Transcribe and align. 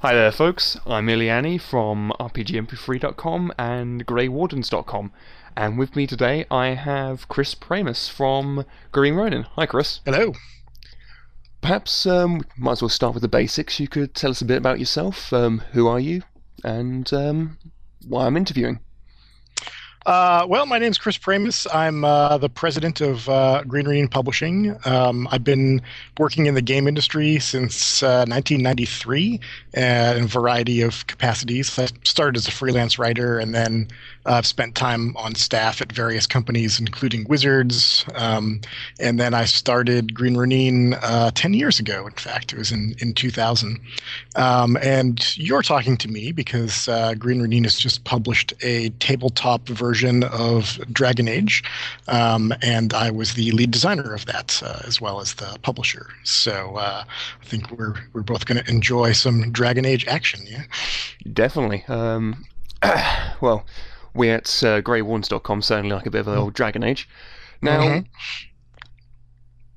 Hi 0.00 0.14
there, 0.14 0.30
folks. 0.30 0.78
I'm 0.86 1.08
Iliani 1.08 1.60
from 1.60 2.12
RPGMP3.com 2.20 3.52
and 3.58 4.06
GreyWardens.com. 4.06 5.10
And 5.56 5.76
with 5.76 5.96
me 5.96 6.06
today, 6.06 6.46
I 6.52 6.68
have 6.74 7.26
Chris 7.26 7.56
Pramas 7.56 8.08
from 8.08 8.64
Green 8.92 9.14
Ronin. 9.14 9.42
Hi, 9.56 9.66
Chris. 9.66 9.98
Hello. 10.04 10.34
Perhaps 11.62 12.06
um, 12.06 12.42
might 12.56 12.72
as 12.72 12.82
well 12.82 12.88
start 12.88 13.14
with 13.14 13.22
the 13.22 13.28
basics. 13.28 13.80
You 13.80 13.88
could 13.88 14.14
tell 14.14 14.30
us 14.30 14.40
a 14.40 14.44
bit 14.44 14.58
about 14.58 14.78
yourself. 14.78 15.32
Um, 15.32 15.62
who 15.72 15.88
are 15.88 15.98
you, 15.98 16.22
and 16.62 17.12
um, 17.12 17.58
why 18.06 18.26
I'm 18.26 18.36
interviewing. 18.36 18.78
Uh, 20.08 20.46
well, 20.48 20.64
my 20.64 20.78
name 20.78 20.90
is 20.90 20.96
Chris 20.96 21.18
Pramas. 21.18 21.66
I'm 21.70 22.02
uh, 22.02 22.38
the 22.38 22.48
president 22.48 23.02
of 23.02 23.28
uh, 23.28 23.62
Green 23.64 23.84
Ronin 23.84 24.08
Publishing. 24.08 24.74
Um, 24.86 25.28
I've 25.30 25.44
been 25.44 25.82
working 26.16 26.46
in 26.46 26.54
the 26.54 26.62
game 26.62 26.88
industry 26.88 27.38
since 27.38 28.00
1993 28.00 29.38
uh, 29.76 29.80
in 30.16 30.24
a 30.24 30.26
variety 30.26 30.80
of 30.80 31.06
capacities. 31.08 31.78
I 31.78 31.88
started 32.04 32.38
as 32.38 32.48
a 32.48 32.50
freelance 32.50 32.98
writer 32.98 33.38
and 33.38 33.54
then 33.54 33.88
I've 34.24 34.46
spent 34.46 34.74
time 34.74 35.14
on 35.16 35.34
staff 35.34 35.82
at 35.82 35.92
various 35.92 36.26
companies, 36.26 36.80
including 36.80 37.26
Wizards. 37.28 38.06
Um, 38.14 38.62
and 38.98 39.20
then 39.20 39.34
I 39.34 39.44
started 39.44 40.14
Green 40.14 40.36
Ronin 40.36 40.94
uh, 41.02 41.32
10 41.34 41.52
years 41.52 41.78
ago, 41.78 42.06
in 42.06 42.12
fact. 42.12 42.52
It 42.54 42.58
was 42.58 42.72
in, 42.72 42.94
in 42.98 43.12
2000. 43.12 43.78
Um, 44.36 44.78
and 44.78 45.36
you're 45.36 45.62
talking 45.62 45.98
to 45.98 46.08
me 46.08 46.32
because 46.32 46.88
uh, 46.88 47.14
Green 47.14 47.40
Ronin 47.42 47.64
has 47.64 47.78
just 47.78 48.04
published 48.04 48.54
a 48.62 48.88
tabletop 49.00 49.68
version 49.68 49.97
of 50.04 50.78
Dragon 50.92 51.28
Age. 51.28 51.62
Um, 52.06 52.52
and 52.62 52.94
I 52.94 53.10
was 53.10 53.34
the 53.34 53.50
lead 53.52 53.70
designer 53.70 54.14
of 54.14 54.26
that, 54.26 54.62
uh, 54.64 54.80
as 54.86 55.00
well 55.00 55.20
as 55.20 55.34
the 55.34 55.58
publisher. 55.62 56.08
So 56.24 56.76
uh, 56.76 57.04
I 57.06 57.44
think 57.44 57.70
we're, 57.70 57.94
we're 58.12 58.22
both 58.22 58.46
going 58.46 58.62
to 58.62 58.70
enjoy 58.70 59.12
some 59.12 59.50
Dragon 59.52 59.84
Age 59.84 60.06
action, 60.06 60.40
yeah? 60.46 60.64
Definitely. 61.32 61.84
Um, 61.88 62.44
well, 63.40 63.64
we 64.14 64.30
at 64.30 64.46
uh, 64.64 64.80
greywardens.com 64.82 65.62
certainly 65.62 65.94
like 65.94 66.06
a 66.06 66.10
bit 66.10 66.20
of 66.20 66.28
an 66.28 66.38
old 66.38 66.54
Dragon 66.54 66.82
Age. 66.82 67.08
Now, 67.60 67.80
mm-hmm. 67.80 68.08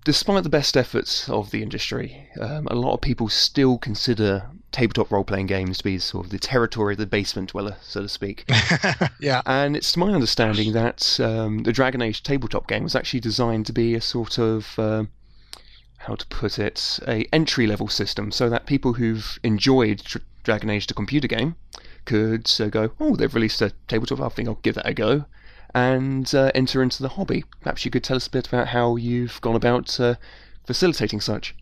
despite 0.03 0.43
the 0.43 0.49
best 0.49 0.77
efforts 0.77 1.29
of 1.29 1.51
the 1.51 1.63
industry, 1.63 2.29
um, 2.39 2.67
a 2.69 2.75
lot 2.75 2.93
of 2.93 3.01
people 3.01 3.29
still 3.29 3.77
consider 3.77 4.49
tabletop 4.71 5.11
role 5.11 5.23
playing 5.23 5.47
games 5.47 5.79
to 5.79 5.83
be 5.83 5.99
sort 5.99 6.25
of 6.25 6.31
the 6.31 6.39
territory 6.39 6.93
of 6.93 6.97
the 6.97 7.05
basement 7.05 7.51
dweller, 7.51 7.77
so 7.81 8.01
to 8.01 8.09
speak. 8.09 8.49
yeah. 9.19 9.41
And 9.45 9.75
it's 9.75 9.97
my 9.97 10.11
understanding 10.11 10.73
that 10.73 11.19
um, 11.19 11.63
the 11.63 11.73
Dragon 11.73 12.01
Age 12.01 12.23
tabletop 12.23 12.67
game 12.67 12.83
was 12.83 12.95
actually 12.95 13.19
designed 13.19 13.65
to 13.67 13.73
be 13.73 13.95
a 13.95 14.01
sort 14.01 14.37
of. 14.37 14.77
Uh, 14.79 15.05
how 16.05 16.15
to 16.15 16.25
put 16.27 16.57
it, 16.57 16.99
a 17.07 17.27
entry 17.31 17.67
level 17.67 17.87
system, 17.87 18.31
so 18.31 18.49
that 18.49 18.65
people 18.65 18.93
who've 18.93 19.39
enjoyed 19.43 20.01
Dragon 20.43 20.71
Age 20.71 20.87
the 20.87 20.95
computer 20.95 21.27
game 21.27 21.55
could 22.05 22.51
uh, 22.59 22.69
go, 22.69 22.91
oh, 22.99 23.15
they've 23.15 23.35
released 23.35 23.61
a 23.61 23.71
tabletop, 23.87 24.19
I 24.19 24.29
think 24.29 24.47
I'll 24.47 24.55
give 24.55 24.73
that 24.73 24.87
a 24.87 24.95
go, 24.95 25.25
and 25.75 26.33
uh, 26.33 26.51
enter 26.55 26.81
into 26.81 27.03
the 27.03 27.09
hobby. 27.09 27.43
Perhaps 27.61 27.85
you 27.85 27.91
could 27.91 28.03
tell 28.03 28.17
us 28.17 28.25
a 28.25 28.31
bit 28.31 28.47
about 28.47 28.69
how 28.69 28.95
you've 28.95 29.39
gone 29.41 29.55
about 29.55 29.99
uh, 29.99 30.15
facilitating 30.65 31.21
such. 31.21 31.55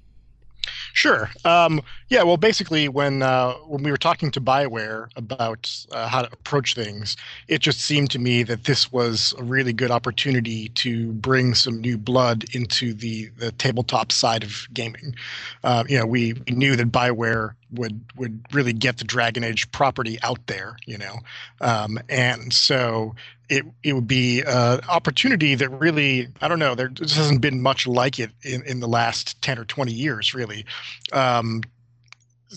Sure. 0.94 1.30
Um, 1.46 1.82
yeah. 2.10 2.24
Well, 2.24 2.38
basically, 2.38 2.90
when 2.90 3.22
uh, 3.22 3.54
when 3.66 3.84
we 3.84 3.92
were 3.92 3.98
talking 3.98 4.32
to 4.32 4.42
Bioware 4.42 5.08
about 5.16 5.72
uh, 5.92 6.08
how 6.08 6.24
to 6.24 6.32
approach 6.34 6.74
things, 6.74 7.16
it 7.48 7.60
just 7.62 7.82
seemed 7.82 8.12
to 8.12 8.20
me 8.20 8.44
that 8.44 8.66
this 8.66 8.92
was 8.92 9.34
a 9.38 9.44
really 9.44 9.74
good 9.74 9.92
opportunity 9.92 10.70
to 10.70 11.14
bring 11.14 11.54
some 11.54 11.80
new 11.80 11.98
blood 11.98 12.46
into 12.54 12.94
the 12.94 13.30
the 13.38 13.52
tabletop 13.54 14.12
side 14.12 14.44
of 14.44 14.68
gaming. 14.74 15.16
Uh, 15.64 15.84
you 15.88 15.98
know, 15.98 16.06
we, 16.06 16.34
we 16.34 16.56
knew 16.56 16.76
that 16.76 16.92
Bioware 16.92 17.54
would 17.72 18.02
would 18.18 18.44
really 18.52 18.74
get 18.74 18.98
the 18.98 19.04
Dragon 19.06 19.44
Age 19.44 19.72
property 19.72 20.18
out 20.24 20.46
there, 20.48 20.78
you 20.86 20.98
know, 20.98 21.20
um, 21.62 22.00
and 22.10 22.52
so 22.52 23.16
it 23.50 23.66
it 23.84 23.94
would 23.94 24.08
be 24.08 24.42
an 24.42 24.80
opportunity 24.88 25.56
that 25.56 25.70
really 25.70 26.28
I 26.42 26.48
don't 26.48 26.60
know 26.60 26.76
there 26.76 26.88
just 26.88 27.16
hasn't 27.16 27.42
been 27.42 27.62
much 27.62 27.88
like 27.88 28.20
it 28.20 28.32
in, 28.44 28.64
in 28.64 28.80
the 28.80 28.88
last 28.88 29.42
ten 29.42 29.58
or 29.60 29.66
twenty 29.66 29.94
years 29.94 30.34
really. 30.34 30.66
Um, 31.12 31.62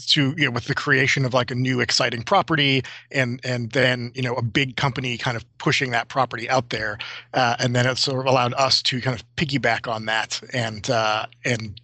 to 0.06 0.34
you 0.36 0.46
know 0.46 0.50
with 0.50 0.64
the 0.64 0.74
creation 0.74 1.24
of 1.24 1.34
like 1.34 1.50
a 1.50 1.54
new 1.54 1.80
exciting 1.80 2.22
property 2.22 2.82
and 3.10 3.40
and 3.44 3.70
then 3.72 4.10
you 4.14 4.22
know 4.22 4.34
a 4.34 4.42
big 4.42 4.76
company 4.76 5.18
kind 5.18 5.36
of 5.36 5.44
pushing 5.58 5.90
that 5.90 6.08
property 6.08 6.48
out 6.48 6.70
there 6.70 6.98
uh, 7.34 7.56
and 7.58 7.76
then 7.76 7.86
it 7.86 7.98
sort 7.98 8.20
of 8.20 8.26
allowed 8.26 8.54
us 8.54 8.82
to 8.82 9.00
kind 9.00 9.18
of 9.18 9.24
piggyback 9.36 9.90
on 9.90 10.06
that 10.06 10.40
and 10.52 10.88
uh, 10.90 11.26
and 11.44 11.80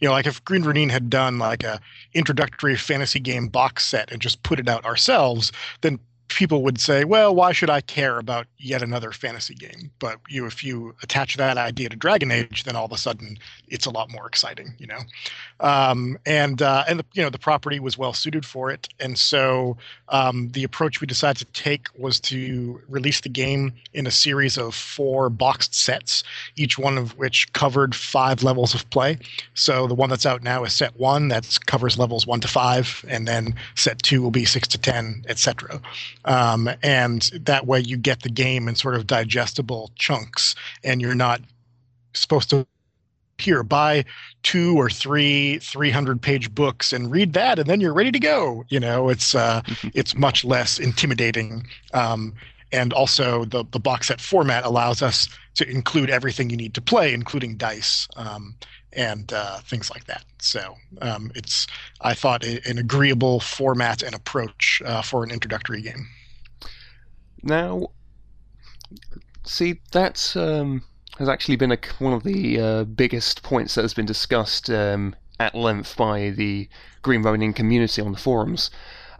you 0.00 0.08
know 0.08 0.12
like 0.12 0.26
if 0.26 0.44
green 0.44 0.62
ronin 0.62 0.88
had 0.88 1.10
done 1.10 1.38
like 1.38 1.64
a 1.64 1.80
introductory 2.14 2.76
fantasy 2.76 3.20
game 3.20 3.48
box 3.48 3.84
set 3.84 4.10
and 4.12 4.22
just 4.22 4.42
put 4.42 4.60
it 4.60 4.68
out 4.68 4.84
ourselves 4.84 5.50
then 5.80 5.98
people 6.28 6.62
would 6.62 6.80
say, 6.80 7.04
well, 7.04 7.34
why 7.34 7.52
should 7.52 7.70
I 7.70 7.80
care 7.80 8.18
about 8.18 8.46
yet 8.58 8.82
another 8.82 9.12
fantasy 9.12 9.54
game? 9.54 9.90
But 9.98 10.18
you, 10.28 10.46
if 10.46 10.62
you 10.62 10.94
attach 11.02 11.36
that 11.36 11.56
idea 11.56 11.88
to 11.88 11.96
Dragon 11.96 12.30
Age, 12.30 12.64
then 12.64 12.76
all 12.76 12.84
of 12.84 12.92
a 12.92 12.98
sudden 12.98 13.38
it's 13.68 13.86
a 13.86 13.90
lot 13.90 14.10
more 14.10 14.26
exciting, 14.26 14.74
you 14.78 14.86
know. 14.86 15.00
Um, 15.60 16.18
and 16.26 16.62
uh, 16.62 16.84
and 16.88 17.00
the, 17.00 17.04
you 17.14 17.22
know 17.22 17.30
the 17.30 17.38
property 17.38 17.80
was 17.80 17.98
well 17.98 18.12
suited 18.12 18.44
for 18.44 18.70
it, 18.70 18.88
and 19.00 19.18
so 19.18 19.76
um, 20.08 20.50
the 20.52 20.64
approach 20.64 21.00
we 21.00 21.06
decided 21.06 21.38
to 21.38 21.62
take 21.62 21.88
was 21.96 22.20
to 22.20 22.80
release 22.88 23.20
the 23.20 23.28
game 23.28 23.72
in 23.92 24.06
a 24.06 24.10
series 24.10 24.56
of 24.56 24.74
four 24.74 25.30
boxed 25.30 25.74
sets, 25.74 26.22
each 26.56 26.78
one 26.78 26.96
of 26.96 27.16
which 27.18 27.52
covered 27.54 27.94
five 27.94 28.42
levels 28.42 28.74
of 28.74 28.88
play. 28.90 29.18
So 29.54 29.86
the 29.86 29.94
one 29.94 30.10
that's 30.10 30.26
out 30.26 30.42
now 30.42 30.64
is 30.64 30.72
set 30.72 30.96
one 30.98 31.28
that 31.28 31.58
covers 31.66 31.98
levels 31.98 32.26
one 32.26 32.40
to 32.40 32.48
five, 32.48 33.04
and 33.08 33.26
then 33.26 33.54
set 33.74 34.02
two 34.02 34.22
will 34.22 34.30
be 34.30 34.44
six 34.44 34.68
to 34.68 34.78
ten, 34.78 35.24
etc. 35.28 35.80
Um, 36.28 36.68
and 36.82 37.22
that 37.32 37.66
way 37.66 37.80
you 37.80 37.96
get 37.96 38.22
the 38.22 38.28
game 38.28 38.68
in 38.68 38.76
sort 38.76 38.94
of 38.94 39.06
digestible 39.06 39.90
chunks, 39.96 40.54
and 40.84 41.00
you're 41.00 41.14
not 41.14 41.40
supposed 42.14 42.50
to 42.50 42.66
here 43.38 43.62
buy 43.62 44.04
two 44.42 44.76
or 44.76 44.90
three 44.90 45.58
300 45.58 46.20
page 46.20 46.52
books 46.54 46.92
and 46.92 47.08
read 47.08 47.34
that 47.34 47.56
and 47.56 47.68
then 47.68 47.80
you're 47.80 47.94
ready 47.94 48.10
to 48.10 48.18
go 48.18 48.64
you 48.68 48.80
know 48.80 49.08
it's 49.08 49.32
uh 49.32 49.62
it's 49.94 50.16
much 50.16 50.44
less 50.44 50.80
intimidating 50.80 51.64
um 51.94 52.34
and 52.72 52.92
also 52.92 53.44
the 53.44 53.64
the 53.70 53.78
box 53.78 54.08
set 54.08 54.20
format 54.20 54.64
allows 54.64 55.02
us 55.02 55.28
to 55.54 55.64
include 55.70 56.10
everything 56.10 56.50
you 56.50 56.56
need 56.56 56.74
to 56.74 56.80
play 56.80 57.14
including 57.14 57.56
dice 57.56 58.08
um 58.16 58.56
and 58.92 59.32
uh, 59.32 59.58
things 59.58 59.90
like 59.90 60.06
that. 60.06 60.24
So 60.40 60.76
um, 61.00 61.30
it's, 61.34 61.66
I 62.00 62.14
thought, 62.14 62.44
a, 62.44 62.60
an 62.68 62.78
agreeable 62.78 63.40
format 63.40 64.02
and 64.02 64.14
approach 64.14 64.82
uh, 64.84 65.02
for 65.02 65.24
an 65.24 65.30
introductory 65.30 65.82
game. 65.82 66.08
Now, 67.42 67.88
see, 69.44 69.80
that 69.92 70.36
um, 70.36 70.84
has 71.18 71.28
actually 71.28 71.56
been 71.56 71.72
a, 71.72 71.78
one 71.98 72.12
of 72.12 72.22
the 72.24 72.60
uh, 72.60 72.84
biggest 72.84 73.42
points 73.42 73.74
that 73.74 73.82
has 73.82 73.94
been 73.94 74.06
discussed 74.06 74.70
um, 74.70 75.14
at 75.40 75.54
length 75.54 75.96
by 75.96 76.30
the 76.30 76.68
Green 77.02 77.22
Ronin 77.22 77.52
community 77.52 78.02
on 78.02 78.12
the 78.12 78.18
forums. 78.18 78.70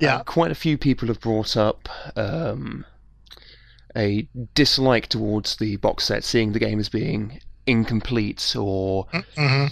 Yeah. 0.00 0.16
Uh, 0.16 0.22
quite 0.24 0.50
a 0.50 0.56
few 0.56 0.78
people 0.78 1.08
have 1.08 1.20
brought 1.20 1.56
up 1.56 1.88
um, 2.16 2.84
a 3.96 4.28
dislike 4.54 5.08
towards 5.08 5.56
the 5.56 5.76
box 5.76 6.04
set, 6.04 6.24
seeing 6.24 6.52
the 6.52 6.60
game 6.60 6.78
as 6.78 6.88
being 6.88 7.40
incomplete 7.66 8.54
or 8.56 9.06
mm-hmm. 9.06 9.66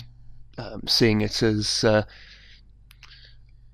Um, 0.58 0.84
seeing 0.86 1.20
it 1.20 1.42
as 1.42 1.84
uh, 1.84 2.04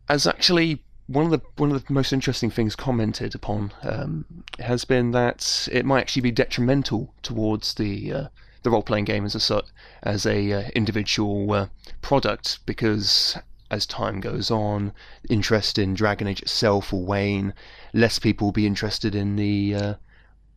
as 0.08 0.26
actually 0.26 0.82
one 1.12 1.26
of 1.26 1.30
the 1.30 1.40
one 1.56 1.70
of 1.72 1.84
the 1.86 1.92
most 1.92 2.12
interesting 2.12 2.50
things 2.50 2.74
commented 2.74 3.34
upon 3.34 3.72
um, 3.82 4.24
has 4.58 4.84
been 4.84 5.10
that 5.10 5.68
it 5.70 5.84
might 5.84 6.00
actually 6.00 6.22
be 6.22 6.30
detrimental 6.30 7.14
towards 7.22 7.74
the 7.74 8.12
uh, 8.12 8.28
the 8.62 8.70
role 8.70 8.82
playing 8.82 9.04
game 9.04 9.24
as 9.24 9.50
a 9.50 9.62
as 10.02 10.24
a 10.24 10.52
uh, 10.52 10.68
individual 10.74 11.52
uh, 11.52 11.66
product 12.00 12.60
because 12.66 13.36
as 13.70 13.86
time 13.86 14.20
goes 14.20 14.50
on, 14.50 14.92
interest 15.28 15.78
in 15.78 15.94
Dragon 15.94 16.26
Age 16.26 16.42
itself 16.42 16.92
will 16.92 17.04
wane. 17.04 17.54
Less 17.92 18.18
people 18.18 18.48
will 18.48 18.52
be 18.52 18.66
interested 18.66 19.14
in 19.14 19.36
the 19.36 19.74
uh, 19.74 19.94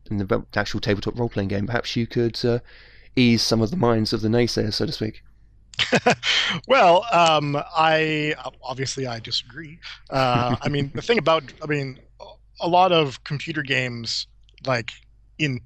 in 0.10 0.18
the 0.18 0.46
actual 0.56 0.80
tabletop 0.80 1.18
role 1.18 1.30
playing 1.30 1.50
game. 1.50 1.66
Perhaps 1.66 1.96
you 1.96 2.08
could 2.08 2.44
uh, 2.46 2.60
ease 3.16 3.42
some 3.42 3.62
of 3.62 3.72
the 3.72 3.78
minds 3.78 4.14
of 4.14 4.22
the 4.22 4.30
naysayers, 4.30 4.74
so 4.74 4.86
to 4.86 4.92
speak. 4.92 5.24
well, 6.68 7.06
um, 7.12 7.58
I 7.76 8.36
obviously 8.64 9.08
I 9.08 9.20
disagree. 9.20 9.80
Uh, 10.10 10.56
I 10.62 10.70
mean, 10.70 10.92
the 10.94 11.02
thing 11.02 11.18
about 11.18 11.44
I 11.64 11.68
mean, 11.68 12.00
a 12.60 12.68
lot 12.68 12.92
of 12.92 13.24
computer 13.24 13.62
games 13.62 14.28
like 14.66 14.92
in 15.38 15.62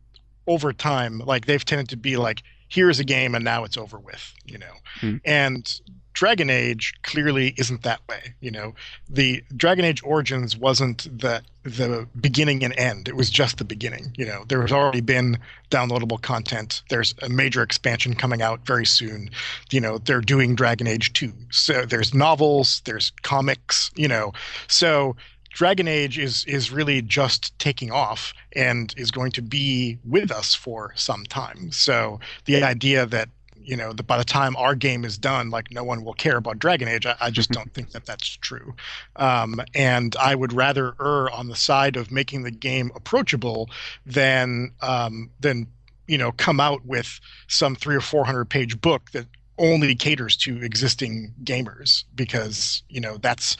over 0.47 0.73
time, 0.73 1.19
like 1.19 1.45
they've 1.45 1.63
tended 1.63 1.89
to 1.89 1.97
be 1.97 2.17
like 2.17 2.43
here's 2.69 2.99
a 2.99 3.03
game 3.03 3.35
and 3.35 3.43
now 3.43 3.63
it's 3.63 3.77
over 3.77 3.99
with, 3.99 4.33
you 4.45 4.57
know. 4.57 4.73
Hmm. 4.99 5.17
And 5.25 5.81
Dragon 6.13 6.49
Age 6.49 6.93
clearly 7.03 7.53
isn't 7.57 7.83
that 7.83 8.01
way. 8.09 8.33
You 8.41 8.51
know, 8.51 8.75
the 9.09 9.43
Dragon 9.55 9.85
Age 9.85 10.01
Origins 10.03 10.57
wasn't 10.57 11.07
the 11.19 11.41
the 11.63 12.07
beginning 12.19 12.63
and 12.63 12.77
end. 12.79 13.07
It 13.07 13.15
was 13.15 13.29
just 13.29 13.57
the 13.57 13.65
beginning. 13.65 14.13
You 14.17 14.25
know, 14.25 14.43
there 14.47 14.61
has 14.61 14.71
already 14.71 15.01
been 15.01 15.37
downloadable 15.69 16.21
content. 16.21 16.81
There's 16.89 17.13
a 17.21 17.29
major 17.29 17.61
expansion 17.61 18.15
coming 18.15 18.41
out 18.41 18.65
very 18.65 18.85
soon. 18.85 19.29
You 19.71 19.81
know, 19.81 19.97
they're 19.99 20.21
doing 20.21 20.55
Dragon 20.55 20.87
Age 20.87 21.13
2. 21.13 21.31
So 21.51 21.85
there's 21.85 22.13
novels, 22.13 22.81
there's 22.85 23.11
comics, 23.21 23.91
you 23.95 24.07
know. 24.07 24.33
So 24.67 25.15
Dragon 25.51 25.87
Age 25.87 26.17
is 26.17 26.45
is 26.45 26.71
really 26.71 27.01
just 27.01 27.57
taking 27.59 27.91
off 27.91 28.33
and 28.55 28.93
is 28.97 29.11
going 29.11 29.31
to 29.33 29.41
be 29.41 29.99
with 30.05 30.31
us 30.31 30.55
for 30.55 30.93
some 30.95 31.25
time. 31.25 31.71
So 31.71 32.19
the 32.45 32.63
idea 32.63 33.05
that 33.05 33.29
you 33.69 33.77
know 33.77 33.93
that 33.93 34.07
by 34.07 34.17
the 34.17 34.23
time 34.23 34.55
our 34.57 34.73
game 34.73 35.05
is 35.05 35.15
done 35.15 35.51
like 35.51 35.71
no 35.71 35.83
one 35.83 36.03
will 36.03 36.15
care 36.15 36.37
about 36.37 36.57
dragon 36.57 36.87
age. 36.87 37.05
I, 37.05 37.15
I 37.21 37.29
just 37.29 37.51
don't 37.51 37.71
think 37.75 37.91
that 37.91 38.03
that's 38.03 38.27
true. 38.27 38.73
Um, 39.15 39.61
and 39.75 40.15
i 40.15 40.33
would 40.33 40.53
rather 40.53 40.95
err 40.99 41.29
on 41.29 41.49
the 41.49 41.55
side 41.55 41.95
of 41.95 42.11
making 42.11 42.41
the 42.43 42.51
game 42.51 42.91
approachable 42.95 43.69
than 44.07 44.71
um, 44.81 45.29
than 45.39 45.67
you 46.07 46.17
know 46.17 46.31
come 46.31 46.59
out 46.59 46.83
with 46.85 47.19
some 47.47 47.75
three 47.75 47.95
or 47.95 48.01
four 48.01 48.25
hundred 48.25 48.45
page 48.45 48.81
book 48.81 49.11
that 49.11 49.27
only 49.59 49.93
caters 49.93 50.35
to 50.37 50.63
existing 50.63 51.33
gamers 51.43 52.05
because 52.15 52.81
you 52.89 52.99
know 52.99 53.17
that's 53.17 53.55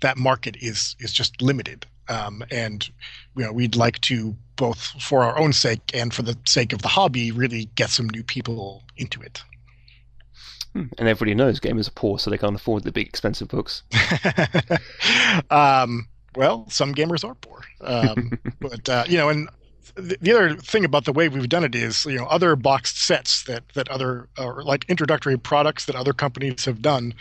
that 0.00 0.18
market 0.18 0.56
is 0.60 0.94
is 0.98 1.12
just 1.12 1.40
limited. 1.40 1.86
Um, 2.08 2.44
and 2.50 2.86
you 3.34 3.44
know 3.44 3.52
we'd 3.52 3.76
like 3.76 3.98
to 4.02 4.36
both 4.56 4.80
for 5.00 5.24
our 5.24 5.38
own 5.38 5.54
sake 5.54 5.80
and 5.94 6.12
for 6.12 6.20
the 6.20 6.36
sake 6.44 6.74
of 6.74 6.82
the 6.82 6.88
hobby 6.88 7.32
really 7.32 7.64
get 7.76 7.88
some 7.88 8.10
new 8.10 8.22
people 8.22 8.82
into 8.98 9.22
it. 9.22 9.42
And 10.74 11.08
everybody 11.08 11.34
knows 11.34 11.60
gamers 11.60 11.88
are 11.88 11.92
poor, 11.92 12.18
so 12.18 12.30
they 12.30 12.38
can't 12.38 12.56
afford 12.56 12.82
the 12.84 12.92
big 12.92 13.06
expensive 13.06 13.48
books. 13.48 13.82
um, 15.50 16.08
well, 16.36 16.66
some 16.68 16.94
gamers 16.94 17.24
are 17.24 17.34
poor, 17.36 17.60
um, 17.80 18.38
but 18.60 18.88
uh, 18.88 19.04
you 19.08 19.16
know, 19.16 19.28
and 19.28 19.48
the 19.96 20.32
other 20.32 20.56
thing 20.56 20.84
about 20.84 21.04
the 21.04 21.12
way 21.12 21.28
we've 21.28 21.48
done 21.48 21.64
it 21.64 21.74
is, 21.74 22.04
you 22.04 22.18
know, 22.18 22.26
other 22.26 22.56
boxed 22.56 23.00
sets 23.00 23.44
that 23.44 23.68
that 23.70 23.88
other 23.88 24.28
or 24.38 24.64
like 24.64 24.84
introductory 24.88 25.38
products 25.38 25.84
that 25.86 25.94
other 25.94 26.12
companies 26.12 26.64
have 26.64 26.82
done, 26.82 27.14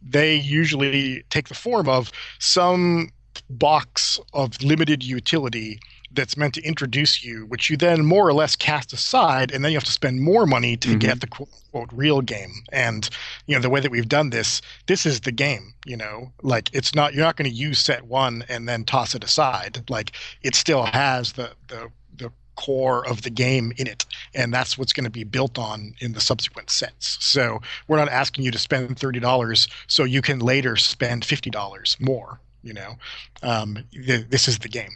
they 0.00 0.36
usually 0.36 1.24
take 1.30 1.48
the 1.48 1.54
form 1.54 1.88
of 1.88 2.12
some 2.38 3.10
box 3.48 4.20
of 4.32 4.62
limited 4.62 5.02
utility 5.02 5.80
that's 6.12 6.36
meant 6.36 6.54
to 6.54 6.62
introduce 6.62 7.24
you, 7.24 7.46
which 7.46 7.70
you 7.70 7.76
then 7.76 8.04
more 8.04 8.26
or 8.26 8.32
less 8.32 8.56
cast 8.56 8.92
aside, 8.92 9.52
and 9.52 9.64
then 9.64 9.72
you 9.72 9.76
have 9.76 9.84
to 9.84 9.92
spend 9.92 10.20
more 10.20 10.46
money 10.46 10.76
to 10.76 10.88
mm-hmm. 10.90 10.98
get 10.98 11.20
the 11.20 11.26
quote, 11.26 11.48
quote 11.70 11.90
real 11.92 12.20
game. 12.20 12.52
And 12.72 13.08
you 13.46 13.54
know 13.54 13.60
the 13.60 13.70
way 13.70 13.80
that 13.80 13.90
we've 13.90 14.08
done 14.08 14.30
this, 14.30 14.60
this 14.86 15.06
is 15.06 15.20
the 15.20 15.32
game. 15.32 15.74
You 15.84 15.96
know, 15.96 16.32
like 16.42 16.70
it's 16.72 16.94
not 16.94 17.14
you're 17.14 17.24
not 17.24 17.36
going 17.36 17.50
to 17.50 17.56
use 17.56 17.78
set 17.78 18.06
one 18.06 18.44
and 18.48 18.68
then 18.68 18.84
toss 18.84 19.14
it 19.14 19.24
aside. 19.24 19.82
Like 19.88 20.12
it 20.42 20.54
still 20.54 20.84
has 20.84 21.32
the 21.32 21.52
the 21.68 21.90
the 22.16 22.32
core 22.56 23.06
of 23.08 23.22
the 23.22 23.30
game 23.30 23.72
in 23.78 23.86
it 23.86 24.04
and 24.34 24.52
that's 24.52 24.76
what's 24.76 24.92
going 24.92 25.04
to 25.04 25.10
be 25.10 25.24
built 25.24 25.58
on 25.58 25.94
in 26.00 26.12
the 26.12 26.20
subsequent 26.20 26.68
sets 26.68 27.16
so 27.24 27.58
we're 27.88 27.96
not 27.96 28.10
asking 28.10 28.44
you 28.44 28.50
to 28.50 28.58
spend 28.58 28.96
$30 28.96 29.68
so 29.86 30.04
you 30.04 30.20
can 30.20 30.40
later 30.40 30.76
spend 30.76 31.22
$50 31.22 32.00
more 32.00 32.38
you 32.62 32.74
know 32.74 32.96
um, 33.42 33.78
th- 33.92 34.26
this 34.28 34.46
is 34.46 34.58
the 34.58 34.68
game 34.68 34.90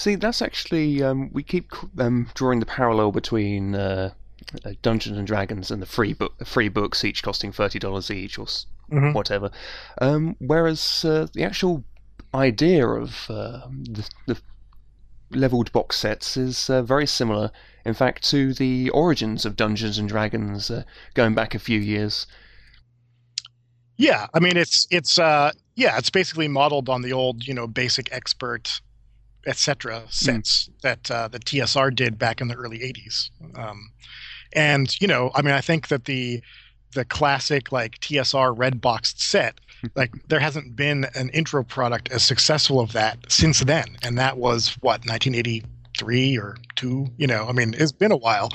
See, 0.00 0.14
that's 0.14 0.40
actually 0.40 1.02
um, 1.02 1.28
we 1.30 1.42
keep 1.42 1.74
um, 1.98 2.30
drawing 2.32 2.58
the 2.58 2.64
parallel 2.64 3.12
between 3.12 3.74
uh, 3.74 4.12
uh, 4.64 4.70
Dungeons 4.80 5.18
and 5.18 5.26
Dragons 5.26 5.70
and 5.70 5.82
the 5.82 5.86
free 5.86 6.14
book, 6.14 6.42
free 6.46 6.70
books, 6.70 7.04
each 7.04 7.22
costing 7.22 7.52
thirty 7.52 7.78
dollars 7.78 8.10
each 8.10 8.38
or 8.38 8.46
mm-hmm. 8.46 9.12
whatever. 9.12 9.50
Um, 10.00 10.36
whereas 10.38 11.04
uh, 11.04 11.26
the 11.34 11.44
actual 11.44 11.84
idea 12.32 12.88
of 12.88 13.26
uh, 13.28 13.68
the, 13.68 14.08
the, 14.26 14.40
leveled 15.32 15.70
box 15.72 15.98
sets 15.98 16.34
is 16.34 16.70
uh, 16.70 16.80
very 16.80 17.06
similar, 17.06 17.50
in 17.84 17.92
fact, 17.92 18.22
to 18.30 18.54
the 18.54 18.88
origins 18.88 19.44
of 19.44 19.54
Dungeons 19.54 19.98
and 19.98 20.08
Dragons, 20.08 20.70
uh, 20.70 20.84
going 21.12 21.34
back 21.34 21.54
a 21.54 21.58
few 21.58 21.78
years. 21.78 22.26
Yeah, 23.98 24.28
I 24.32 24.40
mean 24.40 24.56
it's 24.56 24.86
it's 24.90 25.18
yeah, 25.18 25.50
it's 25.76 26.08
basically 26.08 26.48
modeled 26.48 26.88
on 26.88 27.02
the 27.02 27.12
old 27.12 27.46
you 27.46 27.52
know 27.52 27.66
basic 27.66 28.10
expert 28.12 28.80
etc. 29.46 30.02
sets 30.08 30.68
mm. 30.68 30.80
that 30.82 31.10
uh, 31.10 31.28
the 31.28 31.38
TSR 31.38 31.94
did 31.94 32.18
back 32.18 32.40
in 32.40 32.48
the 32.48 32.54
early 32.54 32.78
'80s. 32.78 33.30
Um, 33.56 33.90
and 34.52 35.00
you 35.00 35.06
know, 35.06 35.30
I 35.34 35.42
mean, 35.42 35.54
I 35.54 35.60
think 35.60 35.88
that 35.88 36.04
the 36.04 36.42
the 36.92 37.04
classic 37.04 37.70
like 37.70 38.00
TSR 38.00 38.56
red 38.56 38.80
boxed 38.80 39.20
set, 39.20 39.60
like 39.96 40.12
there 40.28 40.40
hasn't 40.40 40.76
been 40.76 41.06
an 41.14 41.30
intro 41.30 41.62
product 41.62 42.10
as 42.10 42.22
successful 42.22 42.80
of 42.80 42.92
that 42.92 43.18
since 43.28 43.60
then, 43.60 43.96
and 44.02 44.18
that 44.18 44.38
was 44.38 44.76
what 44.80 45.04
1983 45.06 46.38
or 46.38 46.56
two. 46.76 47.06
You 47.16 47.26
know, 47.26 47.46
I 47.48 47.52
mean, 47.52 47.74
it's 47.78 47.92
been 47.92 48.12
a 48.12 48.16
while. 48.16 48.50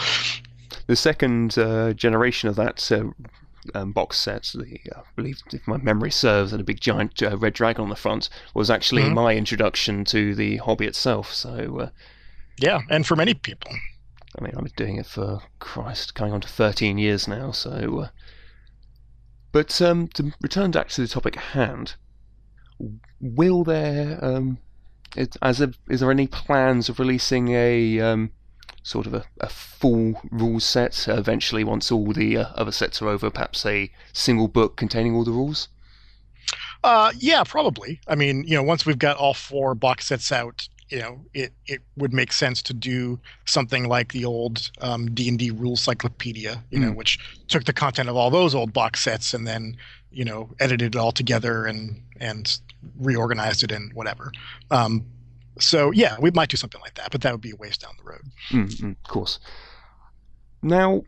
The 0.87 0.95
second 0.95 1.57
uh, 1.57 1.93
generation 1.93 2.47
of 2.47 2.55
that 2.57 2.91
uh, 2.91 3.05
um, 3.73 3.91
box 3.91 4.17
set, 4.19 4.43
The 4.53 4.79
uh, 4.95 4.99
I 4.99 5.03
believe, 5.15 5.41
if 5.51 5.67
my 5.67 5.77
memory 5.77 6.11
serves, 6.11 6.51
and 6.51 6.61
a 6.61 6.63
big 6.63 6.79
giant 6.79 7.21
uh, 7.21 7.37
red 7.37 7.53
dragon 7.53 7.83
on 7.83 7.89
the 7.89 7.95
front 7.95 8.29
was 8.53 8.69
actually 8.69 9.03
mm-hmm. 9.03 9.15
my 9.15 9.35
introduction 9.35 10.05
to 10.05 10.35
the 10.35 10.57
hobby 10.57 10.85
itself. 10.85 11.33
So, 11.33 11.79
uh, 11.79 11.89
yeah, 12.57 12.81
and 12.89 13.05
for 13.05 13.15
many 13.15 13.33
people. 13.33 13.71
I 14.37 14.43
mean, 14.43 14.53
I've 14.57 14.63
been 14.63 14.73
doing 14.75 14.97
it 14.97 15.05
for 15.05 15.41
Christ, 15.59 16.13
going 16.13 16.33
on 16.33 16.41
to 16.41 16.47
13 16.47 16.97
years 16.97 17.27
now. 17.27 17.51
So, 17.51 17.99
uh, 18.01 18.07
but 19.51 19.81
um, 19.81 20.09
to 20.09 20.33
return 20.41 20.71
back 20.71 20.89
to 20.89 21.01
the 21.01 21.07
topic 21.07 21.37
at 21.37 21.43
hand, 21.43 21.95
will 23.21 23.63
there, 23.63 24.23
um, 24.23 24.57
it, 25.15 25.37
as 25.41 25.61
a, 25.61 25.71
is 25.89 26.01
there 26.01 26.11
any 26.11 26.27
plans 26.27 26.89
of 26.89 26.99
releasing 26.99 27.49
a 27.49 28.01
um, 28.01 28.31
sort 28.85 29.07
of 29.07 29.15
a, 29.15 29.25
a 29.41 29.49
full 29.49 30.21
rules 30.29 30.63
set 30.63 31.07
eventually 31.07 31.63
once 31.63 31.91
all 31.91 32.13
the 32.13 32.37
uh, 32.37 32.45
other 32.53 32.71
sets 32.71 33.01
are 33.01 33.09
over 33.09 33.31
perhaps 33.31 33.65
a 33.65 33.91
single 34.13 34.47
book 34.47 34.77
containing 34.77 35.15
all 35.15 35.23
the 35.23 35.31
rules 35.31 35.67
uh, 36.83 37.11
yeah 37.17 37.43
probably 37.43 37.99
i 38.07 38.13
mean 38.13 38.43
you 38.45 38.55
know 38.55 38.61
once 38.61 38.85
we've 38.85 38.99
got 38.99 39.17
all 39.17 39.33
four 39.33 39.73
box 39.73 40.05
sets 40.05 40.31
out 40.31 40.69
you 40.89 40.99
know 40.99 41.19
it, 41.33 41.51
it 41.65 41.81
would 41.97 42.13
make 42.13 42.31
sense 42.31 42.61
to 42.61 42.75
do 42.75 43.19
something 43.45 43.89
like 43.89 44.13
the 44.13 44.23
old 44.23 44.69
um, 44.81 45.09
d&d 45.15 45.49
rule 45.49 45.75
cyclopedia 45.75 46.63
you 46.69 46.77
mm. 46.77 46.83
know 46.83 46.91
hmm. 46.91 46.95
which 46.95 47.17
took 47.47 47.63
the 47.63 47.73
content 47.73 48.07
of 48.07 48.15
all 48.15 48.29
those 48.29 48.53
old 48.53 48.71
box 48.71 49.01
sets 49.01 49.33
and 49.33 49.47
then 49.47 49.75
you 50.11 50.23
know 50.23 50.47
edited 50.59 50.93
it 50.93 50.99
all 50.99 51.11
together 51.11 51.65
and 51.65 51.99
and 52.19 52.59
reorganized 52.99 53.63
it 53.63 53.71
and 53.71 53.91
whatever 53.93 54.31
um, 54.69 55.03
so 55.59 55.91
yeah, 55.91 56.17
we 56.19 56.31
might 56.31 56.49
do 56.49 56.57
something 56.57 56.81
like 56.81 56.95
that, 56.95 57.11
but 57.11 57.21
that 57.21 57.31
would 57.31 57.41
be 57.41 57.51
a 57.51 57.55
ways 57.55 57.77
down 57.77 57.93
the 57.97 58.09
road. 58.09 58.21
Mm, 58.49 58.91
of 58.91 59.11
course. 59.11 59.39
Now, 60.61 61.03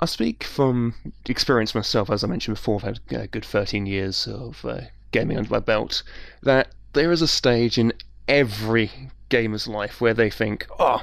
I 0.00 0.06
speak 0.06 0.44
from 0.44 0.94
experience 1.26 1.74
myself, 1.74 2.10
as 2.10 2.22
I 2.22 2.26
mentioned 2.26 2.56
before. 2.56 2.76
I've 2.76 2.82
had 2.82 3.00
a 3.10 3.26
good 3.26 3.44
13 3.44 3.86
years 3.86 4.26
of 4.26 4.64
uh, 4.64 4.82
gaming 5.12 5.38
under 5.38 5.50
my 5.50 5.60
belt. 5.60 6.02
That 6.42 6.68
there 6.92 7.12
is 7.12 7.22
a 7.22 7.28
stage 7.28 7.78
in 7.78 7.92
every 8.28 8.90
gamer's 9.28 9.66
life 9.66 10.00
where 10.00 10.14
they 10.14 10.30
think, 10.30 10.66
"Oh, 10.78 11.02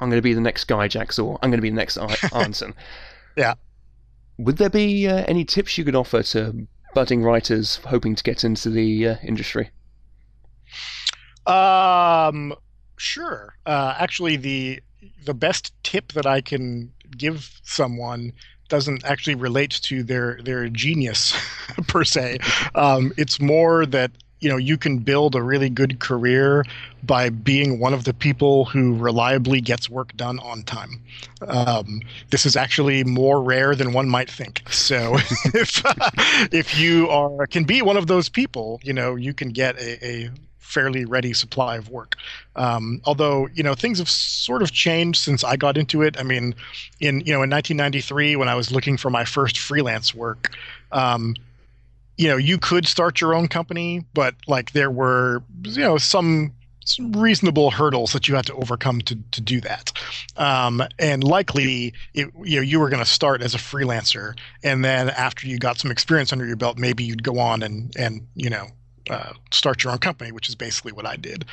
I'm 0.00 0.10
going 0.10 0.18
to 0.18 0.22
be 0.22 0.34
the 0.34 0.40
next 0.40 0.64
Guy 0.64 0.88
Gygax," 0.88 1.22
or 1.22 1.38
"I'm 1.42 1.50
going 1.50 1.58
to 1.58 1.62
be 1.62 1.70
the 1.70 1.76
next 1.76 1.96
Arneson." 1.98 2.74
yeah. 3.36 3.54
Would 4.38 4.56
there 4.56 4.70
be 4.70 5.06
uh, 5.06 5.24
any 5.28 5.44
tips 5.44 5.78
you 5.78 5.84
could 5.84 5.94
offer 5.94 6.22
to 6.22 6.66
budding 6.92 7.22
writers 7.22 7.76
hoping 7.86 8.16
to 8.16 8.22
get 8.22 8.42
into 8.42 8.68
the 8.68 9.08
uh, 9.08 9.16
industry? 9.22 9.70
Um, 11.46 12.54
sure. 12.96 13.54
Uh, 13.66 13.94
actually, 13.98 14.36
the 14.36 14.80
the 15.24 15.34
best 15.34 15.72
tip 15.82 16.12
that 16.12 16.26
I 16.26 16.40
can 16.40 16.92
give 17.16 17.60
someone 17.62 18.32
doesn't 18.68 19.04
actually 19.04 19.34
relate 19.34 19.70
to 19.82 20.02
their 20.02 20.40
their 20.42 20.68
genius 20.68 21.34
per 21.86 22.04
se. 22.04 22.38
Um, 22.74 23.12
it's 23.16 23.40
more 23.40 23.86
that 23.86 24.10
you 24.40 24.48
know 24.48 24.56
you 24.56 24.76
can 24.76 24.98
build 24.98 25.34
a 25.34 25.42
really 25.42 25.68
good 25.70 26.00
career 26.00 26.64
by 27.02 27.28
being 27.28 27.78
one 27.78 27.94
of 27.94 28.04
the 28.04 28.14
people 28.14 28.64
who 28.64 28.96
reliably 28.96 29.60
gets 29.60 29.88
work 29.90 30.16
done 30.16 30.38
on 30.40 30.62
time. 30.62 31.00
Um, 31.46 32.00
this 32.30 32.46
is 32.46 32.56
actually 32.56 33.04
more 33.04 33.42
rare 33.42 33.74
than 33.74 33.92
one 33.92 34.08
might 34.08 34.30
think. 34.30 34.62
So 34.70 35.16
if 35.54 35.82
if 36.52 36.78
you 36.78 37.08
are 37.10 37.46
can 37.46 37.64
be 37.64 37.82
one 37.82 37.96
of 37.96 38.06
those 38.06 38.28
people, 38.28 38.80
you 38.82 38.92
know 38.92 39.14
you 39.14 39.34
can 39.34 39.50
get 39.50 39.78
a, 39.78 40.06
a 40.06 40.30
fairly 40.64 41.04
ready 41.04 41.32
supply 41.32 41.76
of 41.76 41.88
work. 41.90 42.16
Um, 42.56 43.00
although 43.04 43.48
you 43.54 43.62
know 43.62 43.74
things 43.74 43.98
have 43.98 44.08
sort 44.08 44.62
of 44.62 44.72
changed 44.72 45.20
since 45.20 45.44
I 45.44 45.56
got 45.56 45.76
into 45.76 46.02
it. 46.02 46.18
I 46.18 46.22
mean, 46.22 46.54
in 47.00 47.20
you 47.20 47.32
know 47.32 47.42
in 47.42 47.50
1993 47.50 48.36
when 48.36 48.48
I 48.48 48.54
was 48.54 48.72
looking 48.72 48.96
for 48.96 49.10
my 49.10 49.24
first 49.24 49.58
freelance 49.58 50.14
work, 50.14 50.50
um, 50.92 51.34
you 52.16 52.28
know 52.28 52.36
you 52.36 52.58
could 52.58 52.86
start 52.86 53.20
your 53.20 53.34
own 53.34 53.48
company, 53.48 54.04
but 54.14 54.34
like 54.46 54.72
there 54.72 54.90
were 54.90 55.42
you 55.62 55.82
know 55.82 55.98
some 55.98 56.52
reasonable 56.98 57.70
hurdles 57.70 58.12
that 58.12 58.28
you 58.28 58.34
had 58.34 58.44
to 58.46 58.54
overcome 58.54 59.00
to, 59.00 59.16
to 59.30 59.40
do 59.40 59.58
that. 59.60 59.90
Um, 60.36 60.82
and 60.98 61.24
likely, 61.24 61.94
it, 62.12 62.28
you 62.42 62.56
know, 62.56 62.62
you 62.62 62.78
were 62.78 62.90
going 62.90 63.02
to 63.02 63.10
start 63.10 63.40
as 63.40 63.54
a 63.54 63.58
freelancer, 63.58 64.36
and 64.62 64.84
then 64.84 65.08
after 65.08 65.46
you 65.46 65.58
got 65.58 65.78
some 65.78 65.90
experience 65.90 66.30
under 66.30 66.44
your 66.44 66.56
belt, 66.56 66.76
maybe 66.78 67.02
you'd 67.02 67.22
go 67.22 67.38
on 67.38 67.62
and 67.62 67.94
and 67.96 68.26
you 68.34 68.50
know 68.50 68.66
uh, 69.10 69.32
start 69.50 69.84
your 69.84 69.92
own 69.92 69.98
company, 69.98 70.32
which 70.32 70.48
is 70.48 70.54
basically 70.54 70.92
what 70.92 71.06
I 71.06 71.16
did. 71.16 71.44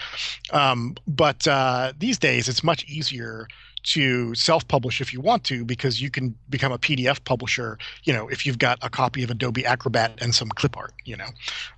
Um, 0.52 0.96
but 1.08 1.48
uh, 1.48 1.94
these 1.98 2.18
days, 2.18 2.48
it's 2.50 2.64
much 2.64 2.86
easier 2.86 3.48
to 3.84 4.36
self-publish 4.36 5.02
if 5.02 5.12
you 5.12 5.20
want 5.22 5.44
to 5.44 5.66
because 5.66 6.00
you 6.00 6.12
can 6.12 6.36
become 6.52 6.72
a 6.72 6.78
pdf 6.78 7.24
publisher 7.24 7.80
you 8.04 8.14
know 8.14 8.28
if 8.28 8.46
you've 8.46 8.60
got 8.60 8.78
a 8.84 8.92
copy 8.92 9.24
of 9.24 9.32
adobe 9.32 9.66
acrobat 9.66 10.12
and 10.22 10.36
some 10.36 10.50
clip 10.50 10.78
art 10.78 10.94
you 11.04 11.18
know 11.18 11.26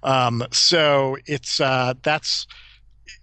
um, 0.04 0.44
so 0.52 1.18
it's 1.28 1.62
uh, 1.62 1.94
that's 2.02 2.46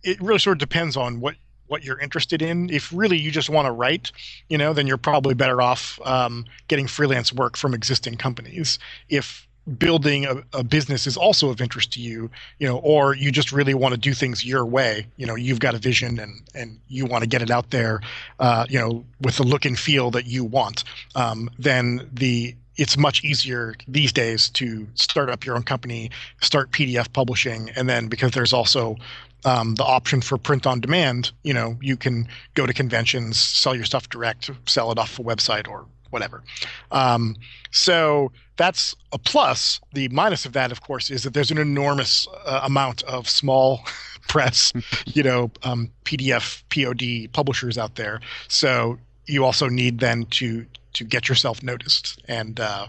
it 0.03 0.19
really 0.23 0.39
sort 0.39 0.55
of 0.57 0.61
depends 0.61 0.97
on 0.97 1.21
what 1.21 1.35
what 1.71 1.85
you're 1.85 2.01
interested 2.01 2.43
in. 2.43 2.69
If 2.69 2.93
really 2.93 3.17
you 3.17 3.31
just 3.31 3.49
want 3.49 3.67
to 3.67 3.73
write, 3.73 4.11
you 4.49 4.59
know, 4.59 4.73
then 4.73 4.89
you're 4.89 4.97
probably 4.97 5.35
better 5.35 5.63
off 5.63 6.01
um, 6.05 6.45
getting 6.67 6.89
freelance 6.89 7.33
work 7.33 7.57
from 7.57 7.75
existing 7.75 8.17
companies. 8.17 8.79
If 9.09 9.47
building 9.79 10.27
a, 10.27 10.43
a, 10.53 10.65
business 10.65 11.07
is 11.07 11.17
also 11.17 11.51
of 11.51 11.61
interest 11.61 11.93
to 11.93 12.01
you, 12.01 12.31
you 12.59 12.67
know, 12.67 12.79
or 12.79 13.15
you 13.15 13.31
just 13.31 13.53
really 13.53 13.75
want 13.75 13.95
to 13.95 14.01
do 14.01 14.13
things 14.13 14.45
your 14.45 14.65
way, 14.65 15.07
you 15.17 15.27
know, 15.27 15.35
you've 15.35 15.61
got 15.61 15.75
a 15.75 15.79
vision 15.79 16.19
and 16.19 16.43
and 16.55 16.79
you 16.89 17.07
want 17.07 17.23
to 17.23 17.29
get 17.29 17.43
it 17.43 17.51
out 17.51 17.71
there, 17.71 18.01
uh, 18.39 18.67
you 18.69 18.79
know, 18.79 19.05
with 19.21 19.37
the 19.37 19.43
look 19.43 19.65
and 19.65 19.79
feel 19.79 20.11
that 20.11 20.27
you 20.27 20.45
want, 20.45 20.85
um, 21.15 21.51
then 21.59 22.09
the 22.13 22.55
it's 22.77 22.97
much 22.97 23.23
easier 23.25 23.75
these 23.89 24.13
days 24.13 24.49
to 24.49 24.87
start 24.95 25.29
up 25.29 25.45
your 25.45 25.55
own 25.55 25.63
company, 25.63 26.11
start 26.41 26.71
PDF 26.71 27.13
publishing, 27.13 27.71
and 27.77 27.89
then 27.89 28.09
because 28.09 28.31
there's 28.31 28.53
also 28.53 28.97
um, 29.45 29.75
the 29.75 29.85
option 29.85 30.21
for 30.21 30.39
print 30.39 30.67
on 30.67 30.81
demand, 30.81 31.33
you 31.43 31.55
know, 31.55 31.77
you 31.81 31.97
can 31.97 32.29
go 32.55 32.67
to 32.67 32.73
conventions, 32.73 33.39
sell 33.39 33.75
your 33.75 33.85
stuff 33.85 34.09
direct, 34.09 34.51
sell 34.67 34.91
it 34.93 34.99
off 34.99 35.19
a 35.19 35.23
website 35.23 35.69
or 35.69 35.87
whatever. 36.11 36.43
Um, 36.91 37.37
so 37.71 38.33
that's 38.57 38.95
a 39.13 39.19
plus. 39.19 39.81
The 39.95 40.09
minus 40.09 40.45
of 40.45 40.53
that, 40.53 40.71
of 40.73 40.83
course, 40.83 41.11
is 41.11 41.23
that 41.23 41.35
there's 41.35 41.51
an 41.51 41.59
enormous 41.59 42.27
uh, 42.45 42.61
amount 42.63 43.03
of 43.05 43.29
small 43.29 43.81
press, 44.29 44.73
you 45.07 45.23
know, 45.23 45.51
um, 45.63 45.91
PDF, 46.05 46.63
POD 46.71 47.33
publishers 47.33 47.79
out 47.79 47.97
there. 47.97 48.21
So 48.49 48.99
you 49.27 49.45
also 49.45 49.69
need 49.69 50.01
then 50.01 50.27
to 50.27 50.67
to 50.93 51.05
get 51.05 51.29
yourself 51.29 51.63
noticed 51.63 52.21
and 52.27 52.59
uh, 52.59 52.89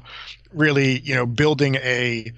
really, 0.54 1.00
you 1.02 1.14
know, 1.14 1.26
building 1.26 1.76
a 1.76 2.32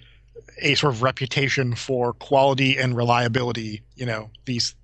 a 0.62 0.76
sort 0.76 0.94
of 0.94 1.02
reputation 1.02 1.76
for 1.76 2.14
quality 2.14 2.78
and 2.78 2.96
reliability. 2.96 3.82
You 3.96 4.06
know, 4.06 4.30
these 4.46 4.76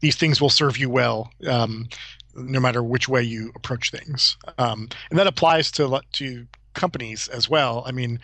these 0.00 0.16
things 0.16 0.40
will 0.40 0.50
serve 0.50 0.76
you 0.78 0.90
well, 0.90 1.30
um, 1.46 1.88
no 2.34 2.60
matter 2.60 2.82
which 2.82 3.08
way 3.08 3.22
you 3.22 3.52
approach 3.54 3.90
things, 3.90 4.36
um, 4.58 4.88
and 5.10 5.18
that 5.18 5.26
applies 5.26 5.70
to 5.72 6.00
to 6.12 6.46
companies 6.74 7.28
as 7.28 7.48
well. 7.48 7.82
I 7.86 7.92
mean, 7.92 8.20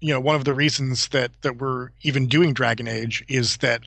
you 0.00 0.12
know, 0.12 0.20
one 0.20 0.36
of 0.36 0.44
the 0.44 0.54
reasons 0.54 1.08
that 1.08 1.30
that 1.42 1.58
we're 1.58 1.90
even 2.02 2.26
doing 2.26 2.52
Dragon 2.52 2.88
Age 2.88 3.24
is 3.28 3.58
that 3.58 3.82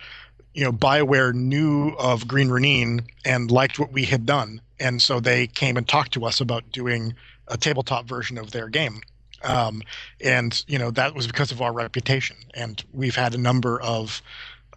you 0.53 0.63
know 0.63 0.71
Bioware 0.71 1.33
knew 1.33 1.89
of 1.99 2.27
Green 2.27 2.49
Ronin 2.49 3.05
and 3.25 3.51
liked 3.51 3.79
what 3.79 3.91
we 3.91 4.05
had 4.05 4.25
done, 4.25 4.61
and 4.79 5.01
so 5.01 5.19
they 5.19 5.47
came 5.47 5.77
and 5.77 5.87
talked 5.87 6.13
to 6.13 6.25
us 6.25 6.41
about 6.41 6.71
doing 6.71 7.15
a 7.47 7.57
tabletop 7.57 8.05
version 8.05 8.37
of 8.37 8.51
their 8.51 8.69
game. 8.69 9.01
Um, 9.41 9.81
and 10.21 10.63
you 10.67 10.77
know 10.77 10.91
that 10.91 11.15
was 11.15 11.27
because 11.27 11.51
of 11.51 11.61
our 11.61 11.73
reputation, 11.73 12.37
and 12.53 12.83
we've 12.93 13.15
had 13.15 13.33
a 13.33 13.37
number 13.37 13.79
of 13.81 14.21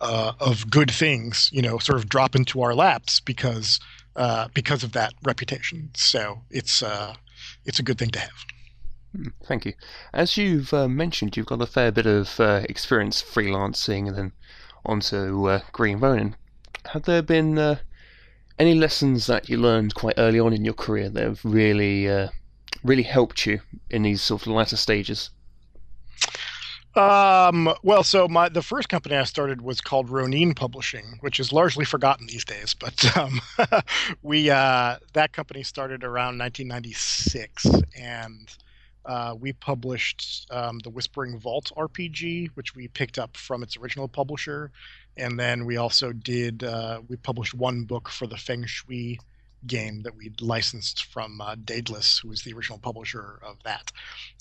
uh, 0.03 0.33
of 0.41 0.69
good 0.69 0.91
things, 0.91 1.49
you 1.53 1.63
know, 1.63 1.79
sort 1.79 1.99
of 1.99 2.09
drop 2.09 2.35
into 2.35 2.61
our 2.61 2.75
laps 2.75 3.21
because 3.21 3.79
uh, 4.17 4.49
because 4.55 4.83
of 4.83 4.93
that 4.93 5.15
reputation. 5.23 5.91
So 5.95 6.43
it's 6.51 6.83
uh, 6.83 7.15
it's 7.65 7.79
a 7.79 7.83
good 7.83 7.99
thing 7.99 8.11
to 8.11 8.21
have. 8.21 8.45
Hmm, 9.15 9.29
thank 9.45 9.65
you. 9.65 9.75
As 10.13 10.37
you've 10.37 10.73
uh, 10.73 10.89
mentioned, 10.89 11.37
you've 11.37 11.47
got 11.47 11.63
a 11.63 11.67
fair 11.67 11.93
bit 11.93 12.07
of 12.07 12.39
uh, 12.41 12.63
experience 12.69 13.23
freelancing 13.23 14.09
and 14.09 14.17
then 14.17 14.33
onto 14.85 15.49
uh, 15.49 15.61
Green 15.73 15.99
Ronin. 15.99 16.37
Have 16.93 17.05
there 17.05 17.23
been 17.23 17.79
any 18.59 18.75
lessons 18.75 19.27
that 19.27 19.49
you 19.49 19.57
learned 19.57 19.95
quite 19.95 20.15
early 20.19 20.41
on 20.41 20.53
in 20.53 20.65
your 20.65 20.75
career 20.75 21.09
that 21.09 21.23
have 21.23 21.45
really 21.45 22.29
really 22.83 23.05
helped 23.05 23.47
you 23.47 23.61
in 23.91 24.03
these 24.03 24.21
sort 24.21 24.43
of 24.43 24.49
latter 24.49 24.77
stages? 24.77 25.31
Um, 26.95 27.73
well, 27.83 28.03
so 28.03 28.29
my 28.29 28.49
the 28.49 28.63
first 28.63 28.89
company 28.89 29.17
I 29.17 29.25
started 29.25 29.63
was 29.63 29.81
called 29.81 30.11
Ronin 30.11 30.55
Publishing, 30.55 31.19
which 31.21 31.41
is 31.41 31.53
largely 31.53 31.85
forgotten 31.85 32.27
these 32.27 32.45
days. 32.45 32.75
But 32.75 33.17
um, 33.17 33.41
we 34.23 34.51
uh, 34.51 34.97
that 35.15 35.33
company 35.33 35.63
started 35.63 36.05
around 36.05 36.39
1996, 36.39 37.67
and 37.99 38.55
uh, 39.07 39.35
we 39.39 39.55
published 39.55 40.47
um, 40.51 40.81
the 40.81 40.91
Whispering 40.91 41.39
Vault 41.39 41.73
RPG, 41.77 42.51
which 42.55 42.75
we 42.75 42.89
picked 42.89 43.19
up 43.19 43.37
from 43.37 43.63
its 43.63 43.77
original 43.77 44.07
publisher, 44.07 44.71
and 45.17 45.41
then 45.41 45.65
we 45.65 45.79
also 45.79 46.13
did 46.13 46.63
uh, 46.63 47.01
we 47.09 47.17
published 47.17 47.55
one 47.55 47.85
book 47.85 48.11
for 48.11 48.27
the 48.27 48.37
Feng 48.37 48.67
Shui 48.67 49.19
game 49.67 50.03
that 50.03 50.15
we 50.15 50.31
licensed 50.41 51.05
from 51.05 51.41
uh, 51.41 51.55
Daedalus, 51.65 52.19
who 52.19 52.29
was 52.29 52.43
the 52.43 52.53
original 52.53 52.79
publisher 52.79 53.39
of 53.43 53.57
that. 53.63 53.93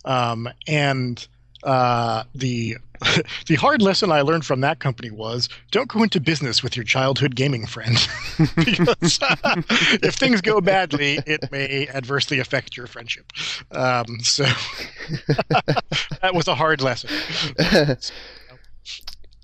Um, 0.03 0.50
and 0.67 1.27
uh, 1.63 2.24
the 2.34 2.77
the 3.48 3.56
hard 3.56 3.82
lesson 3.82 4.12
I 4.12 4.22
learned 4.22 4.46
from 4.46 4.62
that 4.62 4.80
company 4.80 5.10
was 5.10 5.50
don't 5.72 5.88
go 5.88 6.03
into 6.03 6.20
business 6.20 6.62
with 6.62 6.75
your 6.75 6.86
childhood 6.86 7.36
gaming 7.36 7.65
friend 7.65 7.98
because 8.56 9.20
uh, 9.22 9.36
if 10.03 10.15
things 10.15 10.41
go 10.41 10.62
badly, 10.62 11.20
it 11.25 11.51
may 11.51 11.88
adversely 11.88 12.39
affect 12.39 12.77
your 12.77 12.88
friendship. 12.88 13.32
Um, 13.72 14.20
so 14.22 14.44
that 16.22 16.32
was 16.34 16.48
a 16.48 16.56
hard 16.56 16.82
lesson. 16.82 17.10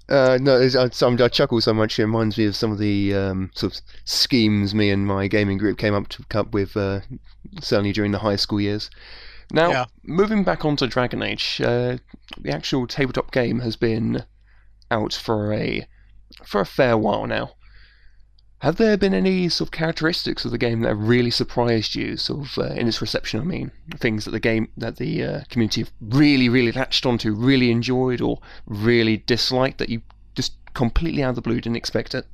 Uh, 0.10 0.38
no, 0.42 0.62
I, 0.62 0.86
I, 0.86 1.28
chuckle 1.28 1.60
so 1.60 1.74
much. 1.74 2.00
It 2.00 2.04
reminds 2.04 2.38
me 2.38 2.46
of 2.46 2.56
some 2.56 2.72
of 2.72 2.78
the 2.78 3.14
um, 3.14 3.52
sort 3.54 3.76
of 3.76 3.82
schemes 4.06 4.74
me 4.74 4.90
and 4.90 5.06
my 5.06 5.28
gaming 5.28 5.58
group 5.58 5.78
came 5.78 5.94
up 5.94 6.08
to 6.10 6.24
come 6.30 6.48
up 6.48 6.54
with, 6.54 6.78
uh, 6.78 7.02
certainly 7.60 7.92
during 7.92 8.14
the 8.14 8.20
high 8.20 8.38
school 8.38 8.62
years. 8.62 8.90
Now, 9.52 9.70
yeah. 9.70 9.86
moving 10.04 10.44
back 10.44 10.66
onto 10.66 10.88
Dragon 10.88 11.22
Age, 11.22 11.62
uh, 11.64 11.98
the 12.38 12.52
actual 12.52 12.86
tabletop 12.88 13.32
game 13.32 13.60
has 13.60 13.76
been 13.76 14.26
out 14.92 15.14
for 15.14 15.54
a 15.54 15.88
for 16.46 16.62
a 16.62 16.66
fair 16.66 16.98
while 16.98 17.26
now. 17.26 17.52
Have 18.60 18.78
there 18.78 18.98
been 18.98 19.14
any 19.14 19.50
sort 19.50 19.68
of 19.68 19.72
characteristics 19.72 20.44
of 20.44 20.50
the 20.50 20.58
game 20.58 20.82
that 20.82 20.90
have 20.90 21.08
really 21.08 21.30
surprised 21.30 21.94
you, 21.94 22.18
sort 22.18 22.48
of 22.48 22.58
uh, 22.58 22.74
in 22.74 22.88
its 22.88 23.02
reception? 23.02 23.40
I 23.40 23.44
mean, 23.44 23.72
things 23.98 24.26
that 24.26 24.32
the 24.32 24.40
game 24.40 24.70
that 24.76 24.98
the 24.98 25.24
uh, 25.24 25.42
community 25.50 25.82
have 25.82 25.92
really, 26.02 26.50
really 26.50 26.72
latched 26.72 27.06
onto, 27.06 27.34
really 27.34 27.72
enjoyed, 27.72 28.20
or 28.20 28.40
really 28.66 29.18
disliked 29.18 29.78
that 29.78 29.90
you 29.90 30.02
just 30.36 30.54
completely 30.74 31.24
out 31.24 31.30
of 31.30 31.36
the 31.36 31.42
blue 31.42 31.62
didn't 31.62 31.78
expect 31.78 32.16
it. 32.16 32.26